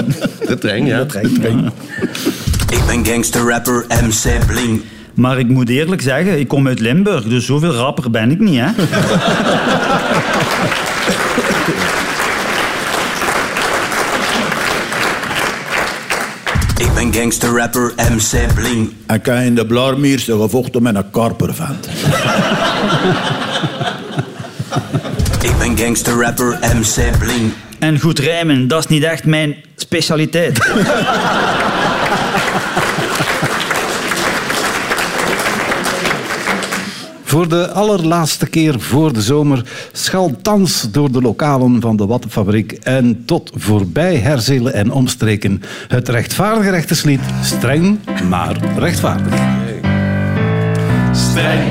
De 0.46 0.58
trein, 0.58 0.86
ja. 0.86 1.04
De 1.04 1.32
trein. 1.32 1.72
Ik 2.70 2.82
ben 2.86 3.06
gangster 3.06 3.48
rapper 3.48 3.84
MC 3.88 4.46
Bling. 4.46 4.82
Maar 5.14 5.38
ik 5.38 5.48
moet 5.48 5.68
eerlijk 5.68 6.02
zeggen, 6.02 6.38
ik 6.38 6.48
kom 6.48 6.66
uit 6.66 6.80
Limburg, 6.80 7.24
dus 7.24 7.46
zoveel 7.46 7.74
rapper 7.74 8.10
ben 8.10 8.30
ik 8.30 8.40
niet, 8.40 8.60
hè? 8.60 8.68
Ik 17.12 17.18
ben 17.18 17.26
gangster 17.26 17.56
rapper 17.58 17.92
MC 17.96 18.54
Bling. 18.54 18.92
Ik 19.08 19.26
heb 19.26 19.26
in 19.26 19.54
de 19.54 19.66
blaarmeerste 19.66 20.36
gevochten 20.36 20.82
met 20.82 20.94
een 20.94 21.10
karpervent. 21.10 21.88
Ik 25.42 25.58
ben 25.58 25.78
gangster 25.78 26.22
rapper 26.22 26.58
MC 26.60 27.18
Bling. 27.18 27.52
En 27.78 28.00
goed 28.00 28.18
rijmen, 28.18 28.68
dat 28.68 28.78
is 28.78 28.86
niet 28.86 29.02
echt 29.02 29.24
mijn 29.24 29.56
specialiteit. 29.76 30.58
Voor 37.32 37.48
de 37.48 37.70
allerlaatste 37.70 38.46
keer 38.46 38.80
voor 38.80 39.12
de 39.12 39.22
zomer 39.22 39.64
schalt 39.92 40.44
dans 40.44 40.88
door 40.90 41.12
de 41.12 41.20
lokalen 41.20 41.80
van 41.80 41.96
de 41.96 42.06
Wattenfabriek 42.06 42.72
en 42.72 43.22
tot 43.24 43.50
voorbij 43.54 44.16
Herzelen 44.16 44.72
en 44.74 44.90
omstreken 44.90 45.62
het 45.88 46.08
rechtvaardige 46.08 46.70
rechterslied 46.70 47.20
Streng, 47.42 47.98
maar 48.28 48.56
rechtvaardig. 48.78 49.34
Streng, 51.12 51.62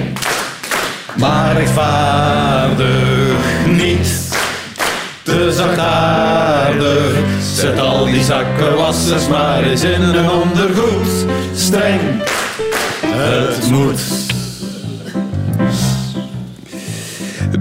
maar 1.18 1.56
rechtvaardig 1.56 3.36
niet. 3.68 4.30
Te 5.24 5.52
zachtaardig, 5.52 7.16
zet 7.54 7.80
al 7.80 8.06
die 8.06 8.24
zakkenwassers 8.24 9.28
maar 9.28 9.64
eens 9.64 9.84
in 9.84 10.02
een 10.02 10.30
ondergoed. 10.30 11.26
Streng, 11.56 12.02
het 13.06 13.70
moet. 13.70 14.31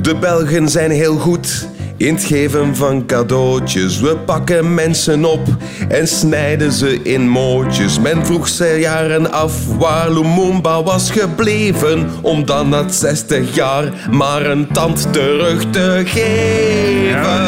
De 0.02 0.14
Belgen 0.14 0.68
zijn 0.68 0.90
heel 0.90 1.16
goed 1.16 1.68
in 1.96 2.14
het 2.14 2.24
geven 2.24 2.76
van 2.76 3.06
cadeautjes. 3.06 4.00
We 4.00 4.16
pakken 4.16 4.74
mensen 4.74 5.24
op 5.24 5.40
en 5.88 6.08
snijden 6.08 6.72
ze 6.72 7.02
in 7.02 7.28
mootjes. 7.28 7.98
Men 7.98 8.26
vroeg 8.26 8.48
ze 8.48 8.76
jaren 8.80 9.32
af 9.32 9.76
waar 9.78 10.10
Lumumba 10.10 10.82
was 10.82 11.10
gebleven. 11.10 12.10
Om 12.22 12.44
dan 12.44 12.68
na 12.68 12.88
60 12.88 13.54
jaar 13.54 14.08
maar 14.10 14.46
een 14.46 14.68
tand 14.72 15.12
terug 15.12 15.70
te 15.70 16.02
geven. 16.04 17.38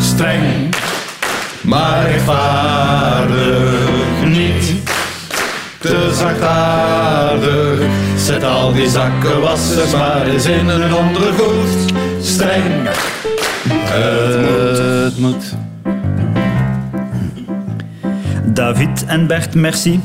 Streng, 0.00 0.74
maar 1.62 2.10
rechtvaardig 2.10 3.78
niet. 4.24 4.74
Te 5.80 6.10
zachtaardig, 6.14 7.89
zet 8.30 8.44
al 8.44 8.72
die 8.72 8.88
zakkenwassers 8.88 9.92
maar 9.92 10.26
eens 10.26 10.46
in 10.46 10.68
een 10.68 10.94
ondergoed. 10.94 11.92
Streng, 12.20 12.88
het 13.88 15.18
moet. 15.18 15.56
David 18.44 19.04
en 19.06 19.26
Bert, 19.26 19.54
merci. 19.54 20.00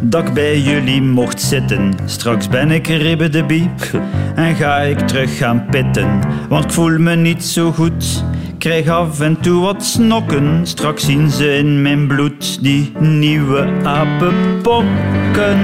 Dat 0.00 0.26
ik 0.26 0.34
bij 0.34 0.60
jullie 0.60 1.02
mocht 1.02 1.40
zitten. 1.40 1.94
Straks 2.04 2.48
ben 2.48 2.70
ik 2.70 2.86
ribbe 2.86 3.28
de 3.28 3.44
biep 3.44 4.00
en 4.34 4.54
ga 4.54 4.76
ik 4.78 4.98
terug 4.98 5.36
gaan 5.36 5.66
pitten. 5.70 6.20
Want 6.48 6.64
ik 6.64 6.70
voel 6.70 6.98
me 6.98 7.14
niet 7.14 7.44
zo 7.44 7.72
goed. 7.72 8.24
Krijg 8.58 8.88
af 8.88 9.20
en 9.20 9.40
toe 9.40 9.62
wat 9.62 9.84
snokken. 9.84 10.60
Straks 10.62 11.04
zien 11.04 11.30
ze 11.30 11.56
in 11.56 11.82
mijn 11.82 12.06
bloed 12.06 12.62
die 12.62 12.92
nieuwe 12.98 13.68
apenpokken. 13.82 15.58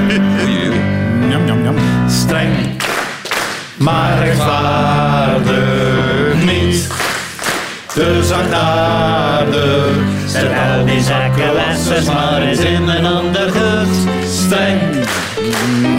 Jam, 1.30 1.46
jam, 1.46 1.62
jam. 1.64 1.74
Streng, 2.08 2.82
maar 3.76 4.18
rechtvaardig 4.24 5.54
niet. 6.44 6.88
Te 7.94 8.20
zachtaardig. 8.22 9.86
Zet 10.26 10.50
al 10.76 10.84
die 10.84 11.00
zakkenwassers 11.00 12.06
maar 12.06 12.42
eens 12.42 12.58
in 12.58 12.88
een 12.88 13.06
ander 13.06 13.50
gut. 13.50 14.08
Streng, 14.26 14.80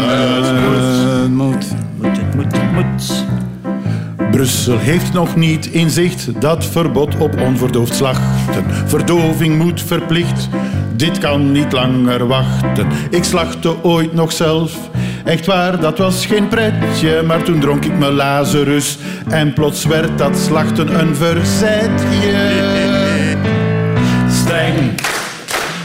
het 0.05 1.29
moet. 1.29 1.65
Moet, 1.97 2.35
moet, 2.35 2.57
het 2.57 2.71
moet. 2.71 3.25
Brussel 4.31 4.77
heeft 4.77 5.13
nog 5.13 5.35
niet 5.35 5.65
in 5.65 5.89
zicht 5.89 6.41
dat 6.41 6.65
verbod 6.65 7.17
op 7.17 7.41
onverdoofd 7.41 7.95
slachten. 7.95 8.63
Verdoving 8.85 9.57
moet 9.57 9.81
verplicht. 9.81 10.49
Dit 10.95 11.17
kan 11.17 11.51
niet 11.51 11.71
langer 11.71 12.27
wachten. 12.27 12.87
Ik 13.09 13.23
slachtte 13.23 13.83
ooit 13.83 14.13
nog 14.13 14.31
zelf. 14.31 14.89
Echt 15.23 15.45
waar, 15.45 15.79
dat 15.79 15.97
was 15.97 16.25
geen 16.25 16.47
pretje. 16.47 17.21
Maar 17.21 17.43
toen 17.43 17.59
dronk 17.59 17.85
ik 17.85 17.97
mijn 17.97 18.11
Lazarus. 18.11 18.97
En 19.29 19.53
plots 19.53 19.85
werd 19.85 20.17
dat 20.17 20.37
slachten 20.37 20.99
een 20.99 21.15
verzetje. 21.15 22.57
Streng, 24.31 25.01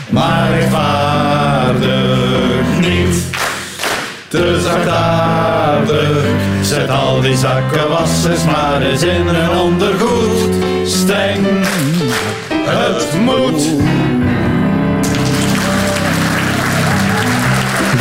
maar 0.09 0.51
rechtvaardig 0.51 1.87
niet. 2.81 3.25
Te 4.29 4.61
zachtaardig. 4.61 6.25
Zet 6.63 6.91
al 6.91 7.21
die 7.21 7.37
zakkenwassers 7.37 8.45
maar 8.45 8.83
eens 8.83 9.03
in 9.03 9.27
een 9.27 9.51
ondergoed. 9.51 10.55
Streng, 10.85 11.47
het 12.49 13.21
moet. 13.21 13.69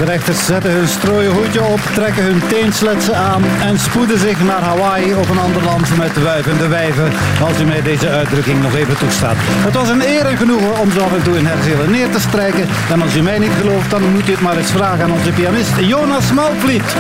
De 0.04 0.10
rechters 0.10 0.46
zetten 0.46 0.72
hun 0.72 0.88
strooien 0.88 1.32
hoedje 1.32 1.62
op, 1.62 1.80
trekken 1.94 2.24
hun 2.24 2.42
teensletsen 2.48 3.16
aan 3.16 3.44
en 3.62 3.80
spoeden 3.80 4.20
zich 4.20 4.44
naar 4.44 4.62
Hawaii 4.62 5.14
of 5.16 5.30
een 5.30 5.40
ander 5.40 5.64
land 5.64 5.98
met 5.98 6.24
wuivende 6.24 6.68
wijven, 6.68 7.12
als 7.42 7.60
u 7.62 7.66
mij 7.66 7.82
deze 7.82 8.10
uitdrukking 8.10 8.62
nog 8.62 8.76
even 8.76 8.98
toestaat. 8.98 9.36
Het 9.38 9.74
was 9.74 9.90
een 9.90 10.02
eer 10.02 10.26
en 10.26 10.38
genoegen 10.38 10.80
om 10.80 10.92
zo 10.92 11.00
af 11.00 11.14
en 11.14 11.24
toe 11.24 11.38
in 11.38 11.46
Herzelen 11.46 11.92
neer 11.92 12.10
te 12.10 12.20
strijken. 12.20 12.68
En 12.92 13.02
als 13.02 13.16
u 13.16 13.22
mij 13.22 13.40
niet 13.40 13.52
gelooft, 13.60 13.90
dan 13.90 14.12
moet 14.12 14.30
u 14.30 14.32
het 14.32 14.42
maar 14.42 14.58
eens 14.58 14.72
vragen 14.72 15.04
aan 15.04 15.12
onze 15.12 15.32
pianist 15.32 15.80
Jonas 15.80 16.32
Malvliet. 16.34 16.96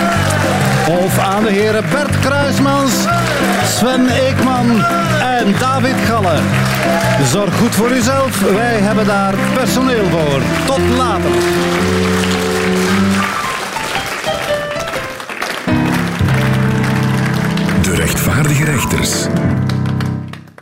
Of 0.87 1.19
aan 1.19 1.43
de 1.43 1.51
heren 1.51 1.83
Bert 1.91 2.19
Kruismans, 2.19 2.93
Sven 3.65 4.09
Eekman 4.09 4.83
en 5.37 5.55
David 5.59 5.95
Galle. 6.07 6.37
Zorg 7.31 7.57
goed 7.57 7.75
voor 7.75 7.91
uzelf, 7.91 8.41
wij 8.41 8.77
hebben 8.79 9.05
daar 9.05 9.33
personeel 9.53 10.07
voor. 10.09 10.41
Tot 10.65 10.81
later. 10.97 11.31
rechters. 18.61 19.27